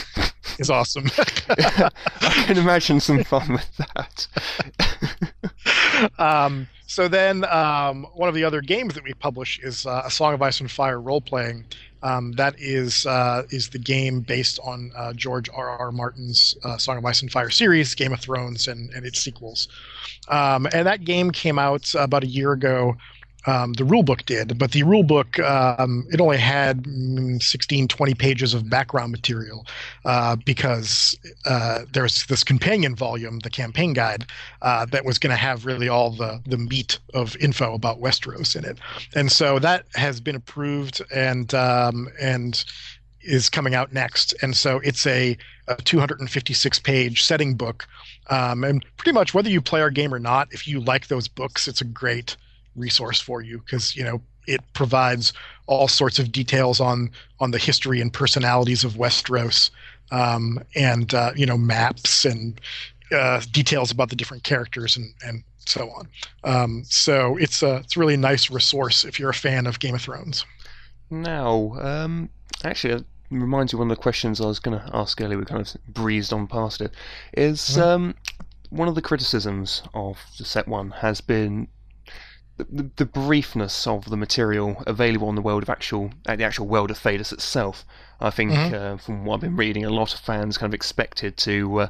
is 0.58 0.70
awesome. 0.70 1.10
I 1.48 1.90
can 2.46 2.58
imagine 2.58 3.00
some 3.00 3.24
fun 3.24 3.52
with 3.52 3.76
that. 3.76 4.26
um, 6.18 6.66
so 6.94 7.08
then, 7.08 7.44
um, 7.46 8.06
one 8.14 8.28
of 8.28 8.36
the 8.36 8.44
other 8.44 8.60
games 8.60 8.94
that 8.94 9.02
we 9.02 9.14
publish 9.14 9.58
is 9.58 9.84
uh, 9.84 10.02
a 10.04 10.10
Song 10.12 10.32
of 10.32 10.40
Ice 10.42 10.60
and 10.60 10.70
Fire 10.70 11.00
role 11.00 11.20
playing. 11.20 11.64
Um, 12.04 12.30
that 12.34 12.54
is 12.56 13.04
uh, 13.04 13.42
is 13.50 13.70
the 13.70 13.80
game 13.80 14.20
based 14.20 14.60
on 14.62 14.92
uh, 14.94 15.12
George 15.12 15.50
R. 15.52 15.70
R. 15.70 15.90
Martin's 15.90 16.54
uh, 16.62 16.78
Song 16.78 16.96
of 16.96 17.04
Ice 17.04 17.20
and 17.20 17.32
Fire 17.32 17.50
series, 17.50 17.96
Game 17.96 18.12
of 18.12 18.20
Thrones, 18.20 18.68
and, 18.68 18.90
and 18.90 19.04
its 19.04 19.18
sequels. 19.18 19.66
Um, 20.28 20.68
and 20.72 20.86
that 20.86 21.02
game 21.02 21.32
came 21.32 21.58
out 21.58 21.92
about 21.96 22.22
a 22.22 22.28
year 22.28 22.52
ago 22.52 22.94
um, 23.46 23.74
the 23.74 23.84
rule 23.84 24.02
book 24.02 24.24
did, 24.24 24.58
but 24.58 24.72
the 24.72 24.82
rule 24.82 25.02
book 25.02 25.38
um, 25.40 26.06
it 26.10 26.20
only 26.20 26.38
had 26.38 26.86
16, 27.40 27.88
20 27.88 28.14
pages 28.14 28.54
of 28.54 28.70
background 28.70 29.12
material 29.12 29.66
uh, 30.04 30.36
because 30.36 31.16
uh, 31.46 31.80
there's 31.92 32.26
this 32.26 32.42
companion 32.42 32.94
volume, 32.94 33.40
the 33.40 33.50
campaign 33.50 33.92
guide, 33.92 34.26
uh, 34.62 34.86
that 34.86 35.04
was 35.04 35.18
going 35.18 35.30
to 35.30 35.36
have 35.36 35.66
really 35.66 35.88
all 35.88 36.10
the 36.10 36.40
the 36.46 36.58
meat 36.58 36.98
of 37.12 37.36
info 37.36 37.74
about 37.74 38.00
Westeros 38.00 38.56
in 38.56 38.64
it, 38.64 38.78
and 39.14 39.30
so 39.30 39.58
that 39.58 39.86
has 39.94 40.20
been 40.20 40.36
approved 40.36 41.02
and 41.12 41.52
um, 41.54 42.08
and 42.20 42.64
is 43.22 43.48
coming 43.48 43.74
out 43.74 43.92
next, 43.92 44.34
and 44.42 44.56
so 44.56 44.80
it's 44.80 45.06
a, 45.06 45.36
a 45.66 45.76
256 45.76 46.78
page 46.80 47.22
setting 47.22 47.54
book, 47.54 47.86
um, 48.28 48.64
and 48.64 48.84
pretty 48.96 49.12
much 49.12 49.32
whether 49.32 49.48
you 49.48 49.60
play 49.60 49.80
our 49.80 49.90
game 49.90 50.12
or 50.12 50.18
not, 50.18 50.52
if 50.52 50.68
you 50.68 50.80
like 50.80 51.08
those 51.08 51.26
books, 51.26 51.66
it's 51.66 51.80
a 51.80 51.86
great 51.86 52.36
resource 52.76 53.20
for 53.20 53.42
you 53.42 53.58
because 53.58 53.96
you 53.96 54.04
know 54.04 54.20
it 54.46 54.60
provides 54.74 55.32
all 55.66 55.88
sorts 55.88 56.18
of 56.18 56.32
details 56.32 56.80
on 56.80 57.10
on 57.40 57.50
the 57.50 57.58
history 57.58 58.00
and 58.00 58.12
personalities 58.12 58.84
of 58.84 58.94
Westeros, 58.94 59.70
um, 60.10 60.62
and 60.74 61.14
uh, 61.14 61.32
you 61.34 61.46
know 61.46 61.58
maps 61.58 62.24
and 62.24 62.60
uh, 63.12 63.40
details 63.52 63.90
about 63.90 64.10
the 64.10 64.16
different 64.16 64.44
characters 64.44 64.96
and 64.96 65.12
and 65.26 65.42
so 65.66 65.90
on. 65.90 66.08
Um, 66.44 66.82
so 66.86 67.36
it's 67.36 67.62
a 67.62 67.76
it's 67.76 67.96
really 67.96 68.14
a 68.14 68.18
nice 68.18 68.50
resource 68.50 69.04
if 69.04 69.18
you're 69.18 69.30
a 69.30 69.34
fan 69.34 69.66
of 69.66 69.78
Game 69.78 69.94
of 69.94 70.02
Thrones. 70.02 70.44
Now, 71.10 71.76
um, 71.80 72.28
actually, 72.64 72.94
it 72.94 73.04
reminds 73.30 73.72
me 73.72 73.76
of 73.76 73.80
one 73.80 73.90
of 73.90 73.96
the 73.96 74.02
questions 74.02 74.40
I 74.40 74.46
was 74.46 74.58
going 74.58 74.78
to 74.78 74.90
ask 74.94 75.20
earlier. 75.20 75.38
We 75.38 75.44
kind 75.44 75.60
of 75.60 75.94
breezed 75.94 76.32
on 76.32 76.46
past 76.46 76.80
it. 76.80 76.92
Is 77.34 77.60
mm-hmm. 77.60 77.80
um, 77.80 78.14
one 78.70 78.88
of 78.88 78.94
the 78.94 79.02
criticisms 79.02 79.82
of 79.94 80.18
the 80.38 80.44
set 80.44 80.66
one 80.66 80.90
has 80.90 81.20
been 81.20 81.68
the, 82.56 82.90
the, 82.96 83.06
briefness 83.06 83.86
of 83.86 84.04
the 84.10 84.16
material 84.16 84.82
available 84.86 85.28
on 85.28 85.34
the 85.34 85.42
world 85.42 85.62
of 85.62 85.70
actual 85.70 86.12
at 86.26 86.38
the 86.38 86.44
actual 86.44 86.66
world 86.66 86.90
of 86.90 86.98
Thedas 86.98 87.32
itself. 87.32 87.84
I 88.20 88.30
think 88.30 88.52
mm-hmm. 88.52 88.74
uh, 88.74 88.96
from 88.98 89.24
what 89.24 89.36
I've 89.36 89.40
been 89.40 89.56
reading, 89.56 89.84
a 89.84 89.90
lot 89.90 90.14
of 90.14 90.20
fans 90.20 90.56
kind 90.56 90.70
of 90.70 90.74
expected 90.74 91.36
to 91.38 91.80
uh, 91.80 91.88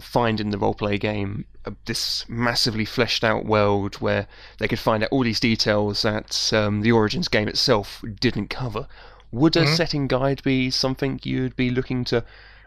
find 0.00 0.40
in 0.40 0.50
the 0.50 0.58
roleplay 0.58 1.00
game 1.00 1.46
uh, 1.64 1.70
this 1.86 2.28
massively 2.28 2.84
fleshed 2.84 3.24
out 3.24 3.44
world 3.44 3.96
where 3.96 4.26
they 4.58 4.68
could 4.68 4.78
find 4.78 5.02
out 5.02 5.10
all 5.10 5.22
these 5.22 5.40
details 5.40 6.02
that 6.02 6.52
um, 6.52 6.82
the 6.82 6.92
Origins 6.92 7.28
game 7.28 7.48
itself 7.48 8.04
didn't 8.20 8.48
cover. 8.48 8.86
Would 9.30 9.56
a 9.56 9.64
mm-hmm. 9.64 9.74
setting 9.74 10.06
guide 10.08 10.42
be 10.42 10.70
something 10.70 11.20
you'd 11.22 11.56
be 11.56 11.70
looking 11.70 12.04
to 12.06 12.24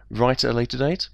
write 0.10 0.44
at 0.44 0.52
a 0.52 0.54
later 0.54 0.78
date? 0.78 1.10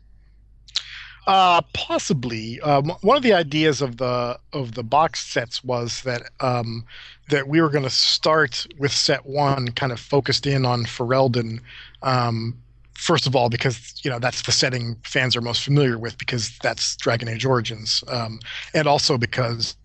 Uh, 1.28 1.62
possibly. 1.74 2.60
Um, 2.62 2.92
one 3.02 3.16
of 3.16 3.24
the 3.24 3.34
ideas 3.34 3.82
of 3.82 3.98
the 3.98 4.40
of 4.54 4.74
the 4.74 4.84
box 4.84 5.26
sets 5.26 5.64
was 5.64 6.02
that 6.02 6.24
um, 6.40 6.84
that 7.30 7.48
we 7.48 7.62
were 7.62 7.70
going 7.70 7.84
to 7.84 7.92
start 7.92 8.66
with 8.80 8.92
set 8.92 9.26
one, 9.26 9.70
kind 9.70 9.92
of 9.92 10.00
focused 10.00 10.48
in 10.48 10.66
on 10.66 10.84
Ferelden. 10.84 11.60
Um, 12.02 12.58
first 12.96 13.28
of 13.28 13.36
all, 13.36 13.50
because 13.50 13.94
you 14.04 14.10
know 14.10 14.18
that's 14.18 14.42
the 14.42 14.52
setting 14.52 14.96
fans 15.04 15.36
are 15.36 15.42
most 15.42 15.64
familiar 15.64 16.00
with, 16.00 16.18
because 16.18 16.58
that's 16.64 16.96
Dragon 16.96 17.28
Age 17.28 17.46
Origins, 17.46 18.04
um, 18.08 18.40
and 18.74 18.88
also 18.88 19.16
because 19.18 19.76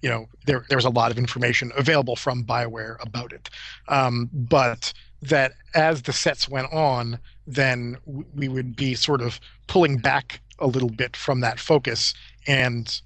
you 0.00 0.08
know 0.08 0.28
there 0.46 0.64
there 0.68 0.78
was 0.78 0.84
a 0.84 0.90
lot 0.90 1.10
of 1.10 1.18
information 1.18 1.72
available 1.76 2.14
from 2.14 2.44
Bioware 2.44 2.96
about 3.04 3.32
it. 3.32 3.50
Um, 3.88 4.30
but 4.32 4.92
that 5.22 5.54
as 5.74 6.02
the 6.02 6.12
sets 6.12 6.48
went 6.48 6.72
on, 6.72 7.18
then 7.48 7.96
we 8.34 8.46
would 8.46 8.76
be 8.76 8.94
sort 8.94 9.20
of 9.20 9.40
pulling 9.66 9.98
back 9.98 10.40
a 10.58 10.66
little 10.66 10.90
bit 10.90 11.16
from 11.16 11.40
that 11.40 11.58
focus 11.58 12.14
and 12.46 13.00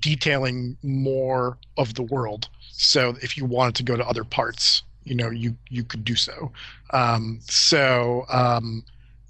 detailing 0.00 0.76
more 0.82 1.58
of 1.76 1.94
the 1.94 2.02
world. 2.02 2.48
So 2.70 3.16
if 3.22 3.36
you 3.36 3.44
wanted 3.44 3.74
to 3.76 3.82
go 3.82 3.96
to 3.96 4.06
other 4.06 4.24
parts, 4.24 4.82
you 5.04 5.14
know, 5.14 5.30
you 5.30 5.56
you 5.68 5.84
could 5.84 6.04
do 6.04 6.16
so. 6.16 6.50
Um, 6.90 7.40
so 7.42 8.24
um, 8.30 8.84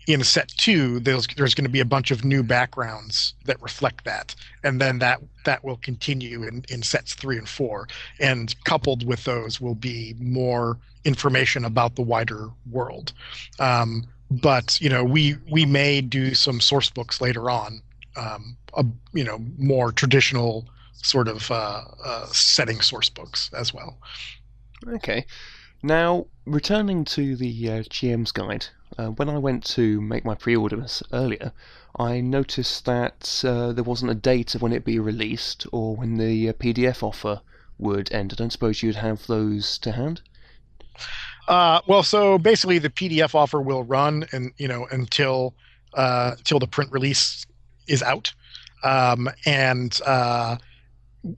in 0.07 0.23
set 0.23 0.49
two, 0.49 1.01
there's 1.01 1.27
there's 1.37 1.55
going 1.55 1.65
to 1.65 1.71
be 1.71 1.81
a 1.81 1.85
bunch 1.85 2.11
of 2.11 2.25
new 2.25 2.43
backgrounds 2.43 3.35
that 3.45 3.61
reflect 3.61 4.05
that, 4.05 4.35
and 4.63 4.81
then 4.81 4.99
that 5.01 5.21
that 5.45 5.65
will 5.65 5.77
continue 5.79 6.45
in 6.45 6.65
in 6.69 6.83
sets 6.83 7.15
three 7.15 7.39
and 7.39 7.49
four, 7.49 7.89
and 8.21 8.55
coupled 8.65 9.07
with 9.07 9.25
those 9.25 9.61
will 9.61 9.75
be 9.75 10.15
more 10.19 10.79
information 11.05 11.65
about 11.65 11.97
the 11.97 12.03
wider 12.03 12.49
world. 12.71 13.13
Um, 13.59 14.05
but 14.41 14.81
you 14.81 14.89
know 14.89 15.05
we 15.05 15.37
we 15.51 15.65
may 15.65 16.01
do 16.01 16.35
some 16.35 16.61
source 16.61 16.91
books 16.91 17.21
later 17.21 17.51
on 17.51 17.83
um, 18.17 18.57
a, 18.75 18.85
you 19.13 19.25
know 19.25 19.39
more 19.59 19.93
traditional 19.93 20.67
sort 20.93 21.29
of 21.29 21.51
uh, 21.51 21.85
uh, 22.05 22.27
setting 22.27 22.81
source 22.81 23.11
books 23.11 23.51
as 23.53 23.75
well. 23.75 23.99
Okay. 24.87 25.27
Now 25.83 26.27
returning 26.47 27.05
to 27.05 27.37
the 27.37 27.71
uh, 27.71 27.83
gm's 27.85 28.33
guide 28.33 28.67
uh, 28.99 29.09
when 29.09 29.31
i 29.31 29.39
went 29.39 29.65
to 29.65 30.01
make 30.03 30.27
my 30.27 30.35
pre-orders 30.35 31.03
earlier 31.11 31.53
i 31.97 32.21
noticed 32.21 32.85
that 32.85 33.43
uh, 33.45 33.73
there 33.73 33.83
wasn't 33.83 34.11
a 34.11 34.15
date 34.15 34.55
of 34.55 34.61
when 34.61 34.73
it'd 34.73 34.85
be 34.85 34.99
released 34.99 35.67
or 35.73 35.97
when 35.97 36.19
the 36.19 36.51
uh, 36.51 36.53
pdf 36.53 37.03
offer 37.03 37.41
would 37.79 38.13
end. 38.13 38.33
I 38.33 38.37
don't 38.37 38.53
suppose 38.53 38.83
you'd 38.83 38.97
have 38.97 39.27
those 39.27 39.79
to 39.79 39.93
hand 39.93 40.21
uh, 41.49 41.81
well, 41.87 42.03
so 42.03 42.39
basically, 42.39 42.79
the 42.79 42.91
PDF 42.91 43.35
offer 43.35 43.61
will 43.61 43.85
run, 43.85 44.27
and 44.33 44.53
you 44.57 44.69
know, 44.69 44.87
until 44.91 45.55
uh, 45.95 46.37
till 46.45 46.59
the 46.59 46.67
print 46.67 46.91
release 46.93 47.47
is 47.87 48.03
out, 48.03 48.33
um, 48.83 49.29
and 49.45 50.01
uh, 50.07 50.57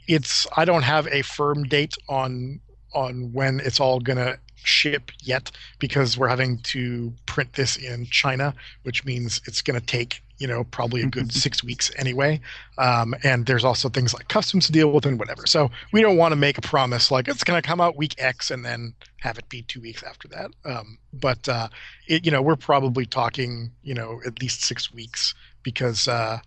it's 0.07 0.47
I 0.57 0.65
don't 0.65 0.83
have 0.83 1.07
a 1.09 1.23
firm 1.23 1.65
date 1.65 1.95
on 2.09 2.61
on 2.95 3.33
when 3.33 3.61
it's 3.61 3.81
all 3.81 4.01
gonna 4.01 4.39
ship 4.63 5.11
yet 5.23 5.51
because 5.79 6.19
we're 6.19 6.29
having 6.29 6.59
to 6.59 7.13
print 7.27 7.53
this 7.55 7.77
in 7.77 8.07
China, 8.07 8.55
which 8.83 9.05
means 9.05 9.41
it's 9.47 9.63
going 9.63 9.79
to 9.79 9.85
take 9.85 10.23
you 10.39 10.47
know 10.47 10.65
probably 10.65 11.03
a 11.03 11.07
good 11.07 11.33
six 11.45 11.63
weeks 11.63 11.91
anyway. 11.97 12.41
Um, 12.79 13.15
and 13.23 13.47
there's 13.47 13.65
also 13.65 13.89
things 13.89 14.13
like 14.13 14.29
customs 14.29 14.67
to 14.67 14.73
deal 14.73 14.91
with 14.91 15.07
and 15.07 15.19
whatever. 15.19 15.47
So 15.47 15.71
we 15.93 16.03
don't 16.03 16.17
want 16.17 16.33
to 16.33 16.37
make 16.37 16.59
a 16.59 16.63
promise 16.63 17.11
like 17.11 17.29
it's 17.29 17.45
going 17.45 17.61
to 17.61 17.67
come 17.67 17.81
out 17.81 17.97
week 17.97 18.15
X 18.19 18.51
and 18.51 18.65
then 18.65 18.95
have 19.21 19.39
it 19.39 19.49
be 19.49 19.63
two 19.63 19.81
weeks 19.81 20.03
after 20.03 20.29
that. 20.29 20.51
Um, 20.65 20.99
but 21.13 21.49
uh, 21.49 21.69
it, 22.07 22.25
you 22.25 22.31
know 22.31 22.43
we're 22.43 22.57
probably 22.57 23.07
talking 23.07 23.71
you 23.83 23.95
know 23.95 24.21
at 24.27 24.41
least 24.41 24.63
six 24.63 24.93
weeks 24.93 25.35
because. 25.63 26.09
Uh, 26.09 26.39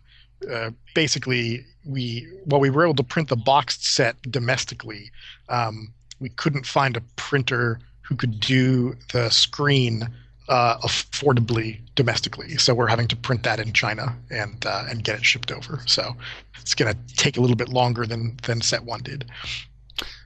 uh, 0.50 0.72
basically, 0.96 1.66
we 1.86 2.26
while 2.46 2.62
we 2.62 2.70
were 2.70 2.86
able 2.86 2.96
to 2.96 3.04
print 3.04 3.28
the 3.28 3.36
boxed 3.36 3.86
set 3.86 4.16
domestically, 4.22 5.12
um, 5.50 5.94
we 6.20 6.30
couldn't 6.30 6.66
find 6.66 6.96
a 6.96 7.02
printer 7.18 7.80
who 8.10 8.16
could 8.16 8.40
do 8.40 8.96
the 9.14 9.30
screen 9.30 10.10
uh, 10.48 10.80
affordably 10.80 11.80
domestically. 11.94 12.58
So 12.58 12.74
we're 12.74 12.88
having 12.88 13.08
to 13.10 13.16
print 13.16 13.44
that 13.44 13.60
in 13.60 13.72
China 13.72 14.18
and 14.32 14.66
uh, 14.66 14.86
and 14.90 15.04
get 15.04 15.20
it 15.20 15.24
shipped 15.24 15.52
over. 15.52 15.82
So 15.86 16.16
it's 16.60 16.74
going 16.74 16.92
to 16.92 17.16
take 17.16 17.38
a 17.38 17.42
little 17.42 17.56
bit 17.56 17.70
longer 17.70 18.08
than 18.08 18.36
than 18.48 18.62
Set 18.62 18.84
One 18.84 19.02
did. 19.04 19.26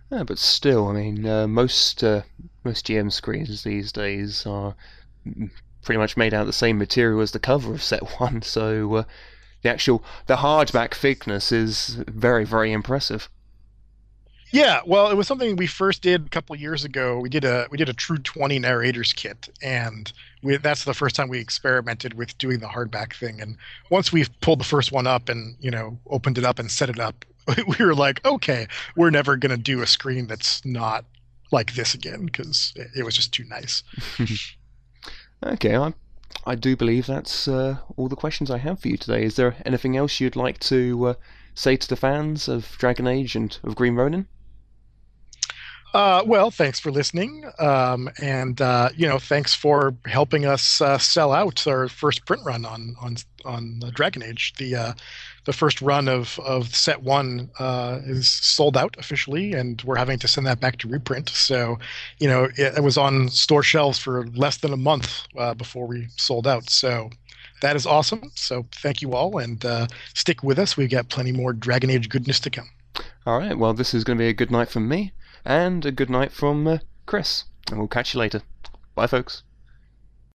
Yeah, 0.10 0.24
but 0.24 0.40
still, 0.40 0.88
I 0.88 0.94
mean, 0.94 1.28
uh, 1.28 1.46
most 1.48 2.04
uh, 2.04 2.22
most 2.64 2.88
GM 2.88 3.12
screens 3.12 3.64
these 3.64 3.92
days 3.92 4.46
are 4.46 4.76
pretty 5.82 6.00
much 6.00 6.16
made 6.16 6.34
out 6.34 6.42
of 6.42 6.48
the 6.48 6.54
same 6.54 6.78
material 6.78 7.20
as 7.20 7.32
the 7.32 7.40
cover 7.40 7.74
of 7.74 7.84
Set 7.84 8.04
One. 8.20 8.42
So 8.44 8.96
uh, 8.96 9.04
the 9.62 9.70
actual 9.70 10.06
the 10.28 10.38
hardback 10.38 10.94
thickness 10.94 11.52
is 11.52 12.00
very 12.08 12.46
very 12.46 12.72
impressive. 12.72 13.28
Yeah, 14.54 14.82
well, 14.86 15.10
it 15.10 15.16
was 15.16 15.26
something 15.26 15.56
we 15.56 15.66
first 15.66 16.04
did 16.04 16.28
a 16.28 16.30
couple 16.30 16.56
years 16.56 16.86
ago. 16.86 17.18
We 17.18 17.28
did 17.28 17.44
a 17.44 17.66
we 17.72 17.78
did 17.78 17.90
a 17.90 17.94
True 17.94 18.20
Twenty 18.20 18.60
narrators 18.60 19.12
kit, 19.12 19.50
and 19.64 20.14
we, 20.44 20.58
that's 20.58 20.84
the 20.84 20.94
first 20.94 21.16
time 21.16 21.28
we 21.28 21.40
experimented 21.40 22.14
with 22.14 22.38
doing 22.38 22.60
the 22.60 22.68
hardback 22.68 23.16
thing. 23.16 23.42
And 23.42 23.58
once 23.90 24.14
we 24.14 24.26
pulled 24.42 24.60
the 24.60 24.64
first 24.64 24.92
one 24.92 25.08
up 25.08 25.28
and 25.28 25.56
you 25.60 25.72
know 25.72 25.98
opened 26.06 26.38
it 26.38 26.46
up 26.46 26.60
and 26.60 26.70
set 26.70 26.92
it 26.92 27.00
up, 27.00 27.26
we 27.68 27.84
were 27.84 27.96
like, 27.96 28.24
okay, 28.28 28.68
we're 28.96 29.10
never 29.10 29.38
gonna 29.38 29.58
do 29.58 29.82
a 29.82 29.88
screen 29.88 30.28
that's 30.28 30.64
not 30.64 31.04
like 31.52 31.74
this 31.74 31.96
again 31.96 32.24
because 32.24 32.74
it, 32.96 33.04
was 33.04 33.16
just 33.16 33.34
too 33.34 33.46
nice. 33.46 33.82
okay, 35.44 35.76
I 35.76 35.94
I 36.46 36.54
do 36.54 36.78
believe 36.78 37.08
that's 37.08 37.48
uh, 37.48 37.78
all 37.98 38.08
the 38.08 38.16
questions 38.16 38.52
I 38.52 38.60
have 38.60 38.80
for 38.80 38.88
you 38.88 38.98
today. 38.98 39.24
Is 39.24 39.36
there 39.36 39.56
anything 39.66 39.98
else 39.98 40.20
you'd 40.20 40.36
like 40.36 40.60
to 40.60 41.08
uh, 41.08 41.14
say 41.56 41.76
to 41.76 41.90
the 41.90 41.96
fans 41.96 42.48
of 42.48 42.78
Dragon 42.78 43.08
Age 43.08 43.36
and 43.36 43.58
of 43.64 43.76
Green 43.76 43.96
Ronin? 43.96 44.28
Uh, 45.94 46.24
well, 46.26 46.50
thanks 46.50 46.80
for 46.80 46.92
listening, 46.92 47.46
um, 47.60 48.10
and 48.20 48.60
uh, 48.62 48.90
you 48.96 49.08
know, 49.08 49.20
thanks 49.20 49.54
for 49.54 49.96
helping 50.06 50.44
us 50.44 50.82
uh, 50.82 50.98
sell 50.98 51.32
out 51.32 51.68
our 51.68 51.88
first 51.88 52.26
print 52.26 52.42
run 52.44 52.66
on 52.66 52.96
on 53.00 53.16
on 53.46 53.80
Dragon 53.94 54.24
Age. 54.24 54.56
The 54.58 54.76
uh, 54.76 54.94
the 55.46 55.54
first 55.54 55.84
run 55.84 56.08
of 56.08 56.40
of 56.40 56.74
set 56.74 57.04
one 57.04 57.52
uh, 57.60 58.00
is 58.06 58.28
sold 58.32 58.76
out 58.76 58.96
officially, 58.98 59.54
and 59.54 59.84
we're 59.84 59.98
having 59.98 60.18
to 60.18 60.28
send 60.28 60.48
that 60.48 60.60
back 60.60 60.78
to 60.78 60.88
reprint. 60.88 61.30
So, 61.30 61.78
you 62.18 62.28
know, 62.28 62.46
it, 62.46 62.78
it 62.78 62.84
was 62.84 62.98
on 62.98 63.30
store 63.30 63.62
shelves 63.62 64.00
for 64.00 64.26
less 64.30 64.58
than 64.58 64.74
a 64.74 64.78
month 64.78 65.28
uh, 65.38 65.54
before 65.54 65.86
we 65.88 66.08
sold 66.18 66.48
out. 66.48 66.70
So. 66.70 67.10
That 67.62 67.78
is 67.78 67.86
awesome. 67.86 68.30
So, 68.36 68.66
thank 68.74 69.02
you 69.02 69.14
all, 69.14 69.38
and 69.38 69.66
stick 70.14 70.44
with 70.44 70.60
us. 70.60 70.76
We've 70.76 70.90
got 70.90 71.08
plenty 71.08 71.32
more 71.32 71.54
Dragon 71.54 71.90
Age 71.90 72.10
goodness 72.10 72.38
to 72.42 72.50
come. 72.50 72.70
All 73.26 73.40
right. 73.40 73.58
Well, 73.58 73.74
this 73.74 73.94
is 73.94 74.04
going 74.04 74.18
to 74.18 74.22
be 74.22 74.28
a 74.28 74.34
good 74.34 74.52
night 74.52 74.68
for 74.68 74.82
me 74.82 75.14
and 75.46 75.86
a 75.86 75.92
good 75.92 76.10
night 76.10 76.32
from 76.32 76.68
uh, 76.68 76.78
Chris. 77.06 77.46
And 77.70 77.80
we'll 77.80 77.88
catch 77.88 78.14
you 78.14 78.20
later. 78.20 78.42
Bye, 78.96 79.08
folks. 79.08 79.44